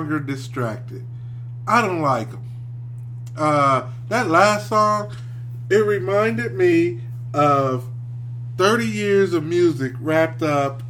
longer 0.00 0.18
distracted. 0.18 1.04
I 1.66 1.82
don't 1.82 2.00
like 2.00 2.30
them. 2.30 2.44
Uh, 3.36 3.90
that 4.08 4.28
last 4.28 4.68
song, 4.68 5.14
it 5.68 5.84
reminded 5.84 6.54
me 6.54 7.00
of 7.34 7.86
30 8.56 8.86
years 8.86 9.34
of 9.34 9.44
music 9.44 9.92
wrapped 10.00 10.42
up 10.42 10.82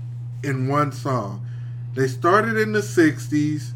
in 0.44 0.68
one 0.68 0.92
song. 0.92 1.44
They 1.94 2.06
started 2.06 2.56
in 2.56 2.70
the 2.70 2.80
60s, 2.80 3.72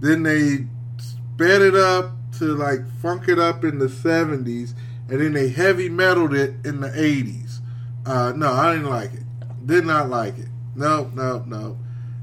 then 0.00 0.24
they 0.24 0.66
sped 0.98 1.62
it 1.62 1.76
up 1.76 2.10
to 2.38 2.46
like 2.46 2.80
funk 3.00 3.28
it 3.28 3.38
up 3.38 3.62
in 3.62 3.78
the 3.78 3.86
70s, 3.86 4.74
and 5.08 5.20
then 5.20 5.32
they 5.34 5.50
heavy 5.50 5.88
metaled 5.88 6.36
it 6.36 6.54
in 6.66 6.80
the 6.80 6.88
80s. 6.88 7.60
Uh, 8.04 8.32
no, 8.36 8.52
I 8.52 8.74
didn't 8.74 8.90
like 8.90 9.14
it. 9.14 9.22
Did 9.64 9.86
not 9.86 10.10
like 10.10 10.36
it. 10.36 10.48
No, 10.74 11.12
no, 11.14 11.44
no. 11.46 11.78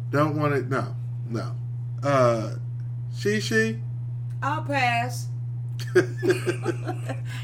Don't 0.09 0.37
want 0.37 0.53
it. 0.53 0.67
No, 0.67 0.95
no. 1.29 1.55
Uh, 2.03 2.55
she, 3.15 3.39
she. 3.39 3.79
I'll 4.41 4.63
pass. 4.63 5.27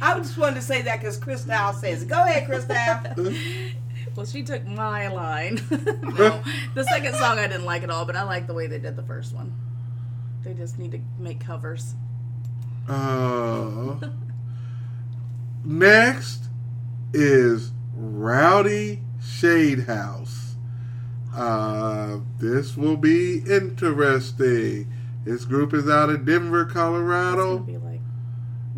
I 0.01 0.18
just 0.18 0.38
wanted 0.38 0.55
to 0.55 0.62
say 0.62 0.82
that 0.84 0.99
because 0.99 1.18
Crystal 1.18 1.74
says, 1.74 2.03
it. 2.03 2.08
"Go 2.08 2.24
ahead, 2.24 2.45
Crystal." 2.47 2.76
Well, 4.18 4.26
she 4.26 4.41
took 4.41 4.66
my 4.66 5.10
line. 5.10 5.62
no, 5.70 6.41
the 6.74 6.84
second 6.89 7.14
song 7.14 7.38
I 7.38 7.45
didn't 7.45 7.66
like 7.66 7.84
at 7.84 7.91
all, 7.91 8.03
but 8.03 8.16
I 8.16 8.24
like 8.24 8.47
the 8.47 8.53
way 8.55 8.66
they 8.66 8.80
did 8.80 8.95
the 8.95 9.03
first 9.03 9.32
one. 9.32 9.53
They 10.43 10.55
just 10.55 10.80
need 10.80 10.91
to 10.93 10.99
make 11.20 11.39
covers. 11.39 11.93
Uh, 12.89 13.93
next 15.64 16.45
is 17.14 17.74
Rowdy 17.95 19.03
Shade 19.24 19.82
House. 19.82 20.46
Uh, 21.38 22.19
this 22.39 22.75
will 22.75 22.97
be 22.97 23.39
interesting. 23.49 24.91
This 25.23 25.45
group 25.45 25.73
is 25.73 25.89
out 25.89 26.09
of 26.09 26.25
Denver, 26.25 26.65
Colorado. 26.65 27.59
be 27.59 27.77
like. 27.77 28.01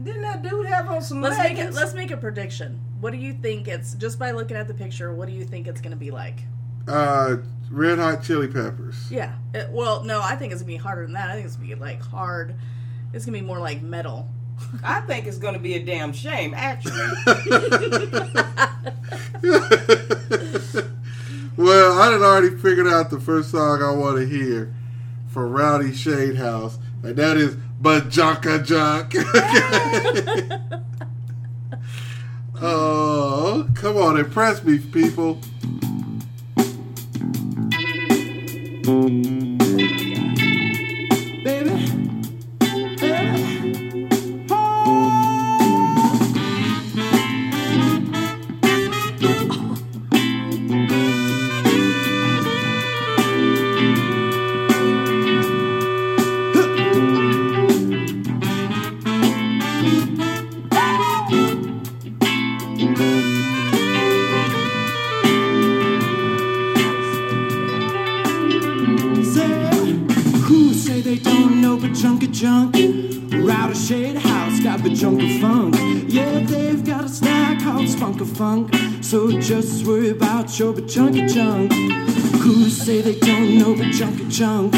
Didn't 0.04 0.22
that 0.24 0.42
dude 0.44 0.66
have 0.66 0.90
on 0.90 1.02
some 1.02 1.22
Let's 1.22 1.38
make 1.38 1.52
it. 1.54 1.58
leggings? 1.58 1.76
Let's 1.76 1.94
make 1.94 2.12
a 2.12 2.18
prediction. 2.18 2.80
What 3.00 3.12
do 3.12 3.18
you 3.18 3.34
think 3.34 3.68
it's 3.68 3.94
just 3.96 4.20
by 4.20 4.32
looking 4.32 4.58
at 4.58 4.68
the 4.68 4.74
picture? 4.74 5.14
What 5.14 5.28
do 5.28 5.34
you 5.34 5.46
think 5.46 5.68
it's 5.68 5.82
going 5.82 5.92
to 5.92 5.98
be 5.98 6.12
like? 6.12 6.40
Uh, 6.88 7.38
Red 7.70 8.00
Hot 8.00 8.24
Chili 8.24 8.48
Peppers. 8.48 9.10
Yeah. 9.12 9.36
It- 9.54 9.70
well, 9.70 10.04
no, 10.04 10.22
I 10.22 10.36
think 10.36 10.52
it's 10.52 10.62
gonna 10.62 10.74
be 10.74 10.78
harder 10.78 11.04
than 11.04 11.14
that. 11.14 11.30
I 11.30 11.34
think 11.36 11.46
it's 11.46 11.56
gonna 11.56 11.68
be 11.68 11.76
like 11.76 12.02
hard. 12.02 12.56
It's 13.14 13.26
gonna 13.26 13.38
be 13.38 13.46
more 13.46 13.60
like 13.60 13.82
metal. 13.82 14.28
I 14.84 15.00
think 15.02 15.26
it's 15.28 15.38
going 15.38 15.54
to 15.54 15.60
be 15.60 15.76
a 15.76 15.86
damn 15.86 16.12
shame, 16.12 16.54
actually. 16.54 16.92
well, 21.60 22.00
I 22.00 22.14
had 22.14 22.22
already 22.22 22.56
figured 22.56 22.88
out 22.88 23.10
the 23.10 23.20
first 23.20 23.52
song 23.52 23.84
I 23.84 23.92
want 23.92 24.16
to 24.16 24.26
hear 24.26 24.74
for 25.28 25.46
Rowdy 25.46 25.94
Shade 25.94 26.38
House, 26.38 26.78
and 27.04 27.18
that 27.18 27.36
is 27.36 27.58
Bajanka 27.82 28.64
Jock. 28.66 29.12
oh, 32.62 33.70
come 33.76 33.98
on, 33.98 34.18
impress 34.18 34.64
me, 34.64 34.80
people. 34.80 35.42
Junk 75.00 75.22
of 75.22 75.40
funk. 75.40 75.76
Yeah, 76.10 76.40
they've 76.42 76.84
got 76.84 77.06
a 77.06 77.08
style 77.08 77.58
called 77.62 77.88
spunk 77.88 78.20
of 78.20 78.30
funk. 78.36 78.76
So 79.02 79.32
just 79.40 79.88
worry 79.88 80.10
about 80.10 80.60
your 80.60 80.74
junky 80.74 81.34
junk. 81.34 81.72
Who 82.42 82.70
say 82.70 83.00
they 83.00 83.18
don't 83.18 83.58
know 83.58 83.74
but 83.76 83.86
junky 83.94 84.30
junk? 84.30 84.74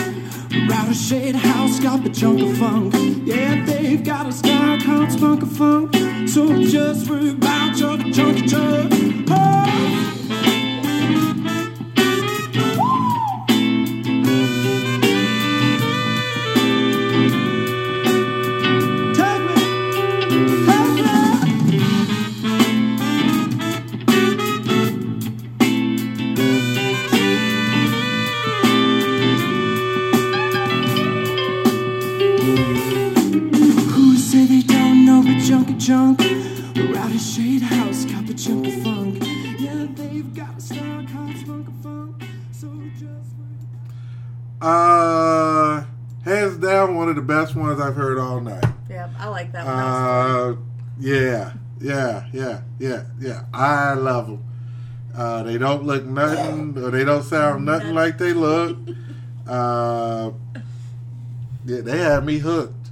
Rowdy 0.69 0.93
Shade 0.93 1.33
House 1.33 1.79
got 1.79 2.03
the 2.03 2.09
junk 2.09 2.39
of 2.39 2.55
funk. 2.59 2.93
Yeah, 3.25 3.65
they've 3.65 4.03
got 4.03 4.27
a 4.27 4.31
style 4.31 4.79
called 4.81 5.11
spunk 5.11 5.41
of 5.41 5.57
funk. 5.57 5.95
So 6.29 6.61
just 6.65 7.09
worry 7.09 7.31
about 7.31 7.79
your 7.79 7.97
junky 7.97 8.47
junk. 8.47 9.27
Oh. 9.31 9.50
Look 55.91 56.05
nothing, 56.05 56.77
or 56.77 56.89
they 56.89 57.03
don't 57.03 57.21
sound 57.21 57.65
nothing 57.65 57.93
like 57.93 58.17
they 58.17 58.31
look. 58.31 58.77
Uh, 59.45 60.31
yeah, 61.65 61.81
they 61.81 61.97
had 61.97 62.23
me 62.23 62.37
hooked. 62.37 62.91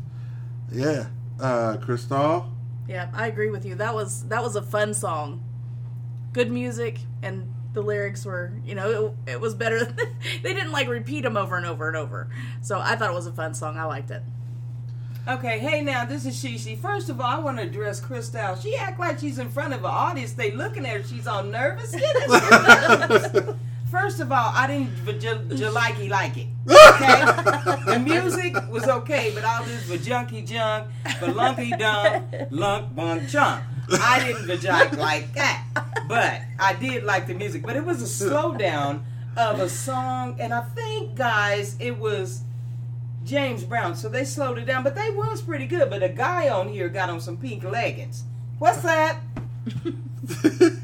Yeah, 0.70 1.08
uh, 1.40 1.78
Crystal. 1.78 2.52
Yeah, 2.90 3.10
I 3.14 3.28
agree 3.28 3.52
with 3.52 3.66
you. 3.66 3.76
That 3.76 3.94
was 3.96 4.28
that 4.28 4.44
was 4.44 4.58
a 4.58 4.62
fun 4.62 4.94
song. 4.94 5.42
Good 6.34 6.52
music 6.52 7.00
and 7.24 7.54
the 7.72 7.82
lyrics 7.82 8.26
were, 8.26 8.52
you 8.66 8.76
know, 8.76 9.16
it, 9.26 9.32
it 9.32 9.40
was 9.40 9.56
better. 9.56 9.86
they 10.44 10.54
didn't 10.54 10.74
like 10.74 10.90
repeat 10.90 11.22
them 11.22 11.38
over 11.38 11.56
and 11.56 11.66
over 11.66 11.88
and 11.88 11.96
over. 11.96 12.28
So 12.62 12.82
I 12.82 12.98
thought 12.98 13.12
it 13.12 13.16
was 13.16 13.28
a 13.28 13.32
fun 13.32 13.54
song. 13.54 13.78
I 13.78 13.86
liked 13.86 14.12
it. 14.12 14.24
Okay, 15.30 15.60
hey 15.60 15.84
now, 15.84 16.06
this 16.06 16.26
is 16.26 16.44
Shishi. 16.44 16.76
First 16.76 17.10
of 17.10 17.22
all, 17.22 17.28
I 17.28 17.38
want 17.38 17.58
to 17.58 17.64
address 17.64 18.00
Crystal. 18.00 18.56
She 18.56 18.76
act 18.76 19.00
like 19.00 19.20
she's 19.20 19.38
in 19.38 19.52
front 19.52 19.76
of 19.76 19.82
an 19.82 19.86
audience. 19.86 20.34
They 20.34 20.50
looking 20.50 20.88
at 20.88 20.98
her. 20.98 21.04
She's 21.04 21.28
all 21.28 21.44
nervous. 21.44 21.92
First 23.92 24.22
of 24.22 24.32
all, 24.32 24.52
I 24.56 24.66
didn't 24.66 24.96
vajulikey 25.06 26.10
like 26.10 26.36
it. 26.36 26.48
Okay, 26.70 27.22
the 27.86 28.00
music 28.00 28.56
was 28.72 28.88
okay, 28.88 29.32
but 29.36 29.44
all 29.44 29.64
this 29.64 29.88
vajunky 29.88 30.48
junk, 30.48 30.88
balunky 31.06 31.78
dunk, 31.78 32.26
lunk 32.50 32.96
bunk 32.96 33.30
chunk. 33.30 33.64
I 33.92 34.26
didn't 34.26 34.48
vajike 34.48 34.98
like 34.98 35.32
that, 35.36 35.64
but 36.08 36.42
I 36.60 36.74
did 36.74 37.04
like 37.04 37.28
the 37.28 37.36
music. 37.36 37.62
But 37.62 37.76
it 37.76 37.86
was 37.86 38.02
a 38.02 38.26
slowdown 38.26 39.02
of 39.38 39.60
a 39.60 39.70
song, 39.70 40.38
and 40.40 40.54
I 40.54 40.62
think, 40.62 41.16
guys, 41.16 41.76
it 41.80 41.98
was 41.98 42.42
James 43.30 43.64
Brown. 43.64 43.96
So 43.96 44.10
they 44.10 44.26
slowed 44.26 44.58
it 44.58 44.66
down, 44.66 44.84
but 44.84 44.96
they 44.96 45.10
was 45.12 45.42
pretty 45.42 45.68
good. 45.68 45.90
But 45.90 46.04
a 46.04 46.10
guy 46.10 46.50
on 46.50 46.70
here 46.70 46.90
got 46.90 47.10
on 47.10 47.22
some 47.22 47.38
pink 47.38 47.64
leggings. 47.64 48.24
What's 48.58 48.82
that? 48.82 49.20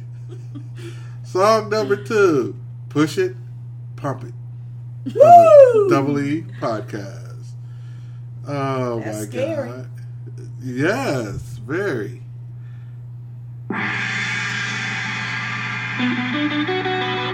Song 1.23 1.69
number 1.69 1.95
two, 2.01 2.55
Push 2.89 3.17
It, 3.17 3.35
Pump 3.95 4.23
It. 4.23 4.33
Woo! 5.13 5.89
Double 5.89 6.19
E 6.19 6.43
Podcast. 6.59 7.47
Oh 8.47 9.01
That's 9.01 9.19
my 9.19 9.25
scary. 9.25 9.69
God. 9.69 9.89
Yes, 10.61 11.59
very. 11.65 12.21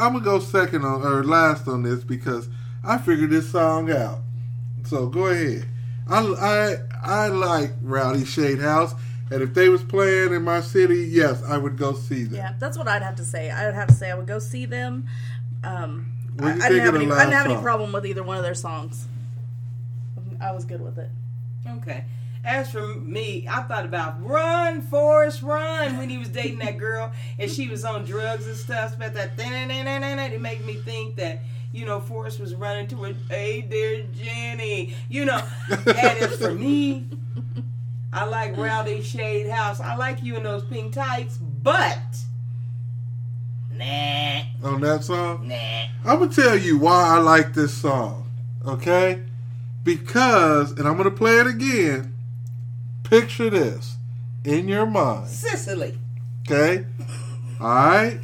I'm 0.00 0.12
gonna 0.14 0.24
go 0.24 0.38
second 0.40 0.84
on 0.84 1.02
or 1.02 1.22
last 1.24 1.68
on 1.68 1.82
this 1.82 2.02
because 2.04 2.48
I 2.84 2.98
figured 2.98 3.30
this 3.30 3.50
song 3.50 3.90
out. 3.90 4.20
So 4.84 5.06
go 5.08 5.26
ahead. 5.26 5.66
I 6.08 6.20
I 6.20 6.76
I 7.02 7.26
like 7.28 7.72
Rowdy 7.82 8.24
Shade 8.24 8.58
House, 8.60 8.94
and 9.30 9.42
if 9.42 9.54
they 9.54 9.68
was 9.68 9.82
playing 9.82 10.32
in 10.32 10.42
my 10.42 10.60
city, 10.60 11.06
yes, 11.10 11.42
I 11.44 11.56
would 11.58 11.76
go 11.76 11.92
see 11.94 12.24
them. 12.24 12.34
yeah, 12.34 12.54
that's 12.58 12.76
what 12.78 12.88
I'd 12.88 13.02
have 13.02 13.16
to 13.16 13.24
say. 13.24 13.50
I 13.50 13.66
would 13.66 13.74
have 13.74 13.88
to 13.88 13.94
say 13.94 14.10
I 14.10 14.14
would 14.14 14.26
go 14.26 14.38
see 14.38 14.66
them. 14.66 15.06
Um, 15.62 16.12
What 16.36 16.48
I, 16.48 16.52
do 16.52 16.56
you 16.56 16.62
I 16.64 16.68
think 16.68 16.70
didn't 16.70 16.84
have 16.86 16.94
of 16.94 17.00
the 17.00 17.06
any. 17.06 17.12
I 17.14 17.24
didn't 17.24 17.32
have 17.34 17.46
any 17.50 17.62
problem 17.62 17.92
with 17.92 18.06
either 18.06 18.22
one 18.22 18.36
of 18.38 18.42
their 18.42 18.54
songs. 18.54 19.06
I 20.40 20.52
was 20.52 20.64
good 20.64 20.80
with 20.80 20.98
it. 20.98 21.10
Okay. 21.68 22.04
As 22.42 22.70
for 22.70 22.94
me, 22.94 23.46
I 23.48 23.62
thought 23.62 23.84
about 23.84 24.24
Run, 24.24 24.80
Forrest, 24.80 25.42
Run 25.42 25.98
when 25.98 26.08
he 26.08 26.16
was 26.16 26.28
dating 26.28 26.60
that 26.60 26.78
girl 26.78 27.12
and 27.38 27.50
she 27.50 27.68
was 27.68 27.84
on 27.84 28.04
drugs 28.04 28.46
and 28.46 28.56
stuff. 28.56 28.96
But 28.98 29.12
that 29.14 29.32
it 29.38 30.40
made 30.40 30.64
me 30.64 30.74
think 30.74 31.16
that, 31.16 31.40
you 31.72 31.84
know, 31.84 32.00
Forrest 32.00 32.40
was 32.40 32.54
running 32.54 32.88
to 32.88 32.96
her, 33.04 33.14
hey 33.28 33.60
there, 33.60 34.02
Jenny. 34.14 34.94
You 35.10 35.26
know, 35.26 35.42
and 35.68 35.98
as 35.98 36.36
for 36.36 36.54
me, 36.54 37.06
I 38.12 38.24
like 38.24 38.56
Rowdy 38.56 39.02
Shade 39.02 39.48
House. 39.48 39.78
I 39.80 39.96
like 39.96 40.22
you 40.22 40.36
in 40.36 40.42
those 40.42 40.64
pink 40.64 40.94
tights, 40.94 41.36
but 41.36 41.98
nah, 43.72 44.40
On 44.64 44.80
that 44.80 45.04
song, 45.04 45.46
nah. 45.46 45.54
I'm 46.04 46.18
gonna 46.20 46.32
tell 46.32 46.56
you 46.56 46.78
why 46.78 47.16
I 47.16 47.18
like 47.18 47.54
this 47.54 47.74
song. 47.74 48.28
Okay, 48.66 49.22
because, 49.84 50.72
and 50.72 50.88
I'm 50.88 50.96
gonna 50.96 51.10
play 51.10 51.36
it 51.38 51.46
again. 51.46 52.09
Picture 53.10 53.50
this 53.50 53.96
in 54.44 54.68
your 54.68 54.86
mind. 54.86 55.28
Sicily. 55.28 55.98
Okay? 56.48 56.86
Alright? 57.60 58.20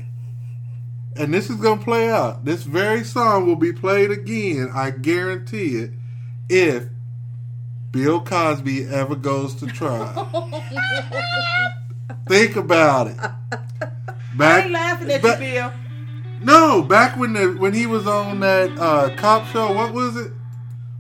And 1.17 1.35
this 1.35 1.51
is 1.51 1.57
going 1.57 1.81
to 1.81 1.85
play 1.85 2.09
out. 2.09 2.45
This 2.45 2.63
very 2.63 3.03
song 3.03 3.47
will 3.47 3.57
be 3.57 3.73
played 3.73 4.11
again, 4.13 4.71
I 4.73 4.91
guarantee 4.91 5.77
it, 5.77 5.91
if 6.49 6.85
Bill 7.91 8.21
Cosby 8.21 8.85
ever 8.87 9.17
goes 9.17 9.57
to 9.57 9.67
trial. 9.67 10.29
Think 12.29 12.55
about 12.57 13.09
it. 13.09 13.17
I 13.19 13.29
Back, 14.37 14.65
ain't 14.65 14.73
laughing 14.73 15.11
at 15.11 15.23
back- 15.23 15.41
you, 15.41 15.47
Bill. 15.47 15.73
no, 16.43 16.83
back 16.83 17.17
when 17.17 17.33
the 17.33 17.57
when 17.59 17.73
he 17.73 17.87
was 17.87 18.07
on 18.07 18.41
that 18.41 18.71
uh, 18.79 19.17
cop 19.17 19.47
show, 19.47 19.73
what 19.73 19.95
was 19.95 20.15
it? 20.17 20.31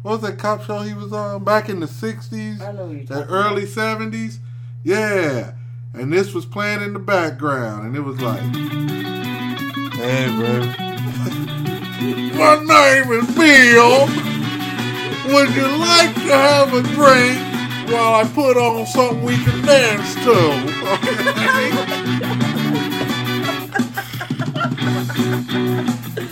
What 0.07 0.20
was 0.22 0.30
that 0.30 0.38
cop 0.38 0.62
show 0.62 0.82
he 0.82 0.94
was 0.94 1.12
on 1.12 1.42
back 1.42 1.68
in 1.68 1.80
the 1.80 1.88
sixties, 1.88 2.62
I 2.62 2.70
know 2.70 2.90
you're 2.90 3.02
that 3.07 3.22
talking 3.22 3.34
early 3.34 3.66
seventies? 3.66 4.38
Yeah, 4.84 5.54
and 5.94 6.12
this 6.12 6.32
was 6.32 6.46
playing 6.46 6.80
in 6.82 6.92
the 6.92 7.00
background, 7.00 7.86
and 7.86 7.96
it 7.96 8.02
was 8.02 8.20
like, 8.20 8.38
"Hey, 9.98 10.28
bro, 10.28 10.61
my 12.38 12.54
name 12.62 13.11
is 13.18 13.26
Bill. 13.34 14.07
Would 15.34 15.50
you 15.57 15.66
like 15.76 16.14
to 16.14 16.20
have 16.20 16.72
a 16.72 16.82
drink 16.82 17.40
while 17.92 18.14
I 18.14 18.30
put 18.32 18.57
on 18.57 18.86
something 18.86 19.24
we 19.24 19.36
can 19.42 19.61
dance 19.66 20.14
to?" 20.22 20.36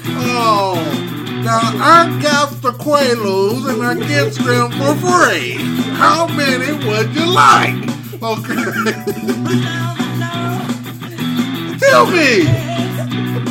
Oh, 0.36 1.03
now 1.44 1.60
I 1.60 2.18
got 2.22 2.50
the 2.62 2.70
Quaaludes 2.72 3.68
and 3.68 3.82
I 3.84 3.94
get 4.08 4.32
them 4.32 4.70
for 4.72 4.94
free. 4.96 5.58
How 5.92 6.26
many 6.26 6.72
would 6.72 7.14
you 7.14 7.26
like? 7.26 7.74
Okay. 8.22 8.54
Tell 11.78 12.06
me. 12.06 12.48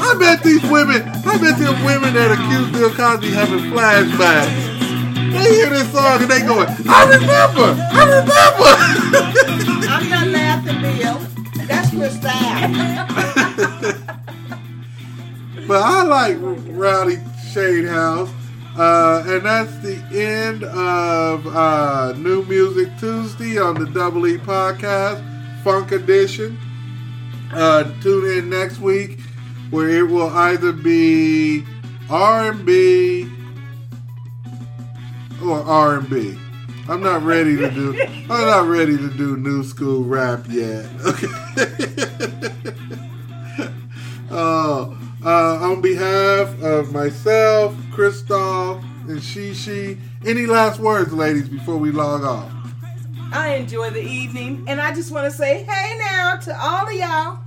I 0.05 0.15
bet 0.19 0.41
these 0.43 0.63
women, 0.63 1.01
I 1.03 1.37
bet 1.37 1.57
them 1.59 1.83
women 1.85 2.13
that 2.15 2.31
accuse 2.31 2.71
Bill 2.71 2.89
Cosby 2.93 3.29
having 3.29 3.59
flashbacks. 3.71 4.71
They 5.31 5.49
hear 5.53 5.69
this 5.69 5.91
song 5.91 6.21
and 6.21 6.29
they 6.31 6.41
going, 6.41 6.67
I 6.89 7.05
remember, 7.05 7.75
I 7.93 8.05
remember. 8.09 8.73
I'm 9.93 10.09
not 10.09 10.27
laughing, 10.27 10.81
Bill. 10.81 11.19
That's 11.67 11.89
Crystal. 11.91 12.31
But 15.65 15.81
I 15.81 16.03
like 16.03 16.35
Rowdy 16.41 17.19
Shade 17.53 17.85
House. 17.85 18.31
Uh, 18.75 19.23
and 19.27 19.45
that's 19.45 19.77
the 19.79 19.95
end 20.11 20.63
of 20.63 21.45
uh, 21.45 22.13
New 22.17 22.43
Music 22.45 22.89
Tuesday 22.99 23.59
on 23.59 23.75
the 23.75 23.85
Double 23.91 24.25
E 24.25 24.39
Podcast, 24.39 25.23
Funk 25.63 25.91
Edition. 25.91 26.57
Uh, 27.51 27.83
tune 28.01 28.39
in 28.39 28.49
next 28.49 28.79
week 28.79 29.19
where 29.69 29.89
it 29.89 30.01
will 30.01 30.29
either 30.29 30.71
be 30.71 31.63
R&B 32.09 33.29
or 35.43 35.59
R&B. 35.61 36.35
I'm 36.89 37.03
not 37.03 37.21
ready 37.21 37.55
to 37.57 37.69
do. 37.69 38.01
I'm 38.31 38.47
not 38.47 38.67
ready 38.67 38.97
to 38.97 39.09
do 39.11 39.37
new 39.37 39.63
school 39.63 40.03
rap 40.03 40.45
yet. 40.49 40.89
Okay. 41.05 41.27
Uh, 44.31 44.95
uh, 45.25 45.59
on 45.61 45.81
behalf 45.81 46.61
of 46.61 46.91
myself, 46.91 47.75
Christoph, 47.91 48.83
and 49.07 49.19
Shishi, 49.19 49.99
any 50.25 50.45
last 50.45 50.79
words, 50.79 51.13
ladies, 51.13 51.49
before 51.49 51.77
we 51.77 51.91
log 51.91 52.23
off? 52.23 52.51
I 53.31 53.55
enjoy 53.55 53.89
the 53.89 54.01
evening, 54.01 54.65
and 54.67 54.79
I 54.79 54.93
just 54.93 55.11
want 55.11 55.31
to 55.31 55.35
say, 55.35 55.63
hey 55.63 55.97
now 55.97 56.35
to 56.37 56.55
all 56.61 56.87
of 56.87 56.93
y'all. 56.93 57.39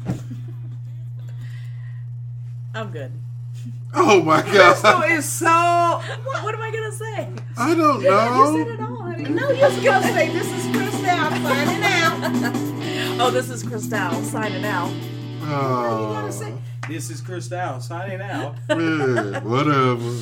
I'm 2.74 2.90
good. 2.90 3.12
Oh 3.94 4.22
my 4.22 4.42
Crystal 4.42 4.82
God! 4.82 5.10
is 5.10 5.24
so. 5.24 5.46
What, 5.46 6.42
what 6.44 6.54
am 6.54 6.60
I 6.60 6.70
gonna 6.70 6.92
say? 6.92 7.28
I 7.56 7.74
don't 7.74 8.02
know. 8.02 8.54
You 8.54 8.64
said 8.64 8.74
it 8.74 8.80
all. 8.80 8.96
honey. 8.96 9.24
No, 9.30 9.48
you're 9.50 9.70
supposed 9.70 10.06
to 10.06 10.12
say, 10.12 10.28
this 10.30 10.46
is 10.52 10.76
Crystal 10.76 11.00
signing 11.00 11.82
out. 11.84 13.20
Oh, 13.20 13.30
this 13.30 13.48
is 13.48 13.62
Crystal 13.62 14.22
signing 14.24 14.64
out. 14.66 14.92
Oh, 15.42 16.30
This 16.88 17.10
is 17.10 17.20
Crystal 17.20 17.80
signing 17.80 18.20
out. 18.32 18.54
yeah, 18.68 19.40
whatever. 19.40 20.12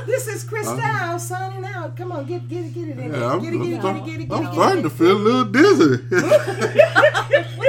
This 0.06 0.26
is 0.28 0.44
Crystal 0.44 1.18
signing 1.18 1.64
out. 1.64 1.96
Come 1.96 2.12
on, 2.12 2.26
get 2.26 2.48
get 2.48 2.64
it, 2.66 2.74
get 2.74 2.88
it 2.88 2.98
in 2.98 3.12
Yeah, 3.12 3.18
there. 3.18 3.30
I'm, 3.30 3.40
Get 3.42 3.54
it, 3.54 3.58
get 3.58 3.72
it, 3.72 3.82
get 3.82 3.96
it, 3.96 4.04
get 4.04 4.20
it, 4.20 4.28
get 4.28 4.40
it, 4.40 4.46
I'm 4.46 4.52
starting 4.52 4.82
to 4.82 4.90
feel 4.90 5.16
a 5.16 5.18
little 5.18 5.44
dizzy. 5.44 5.96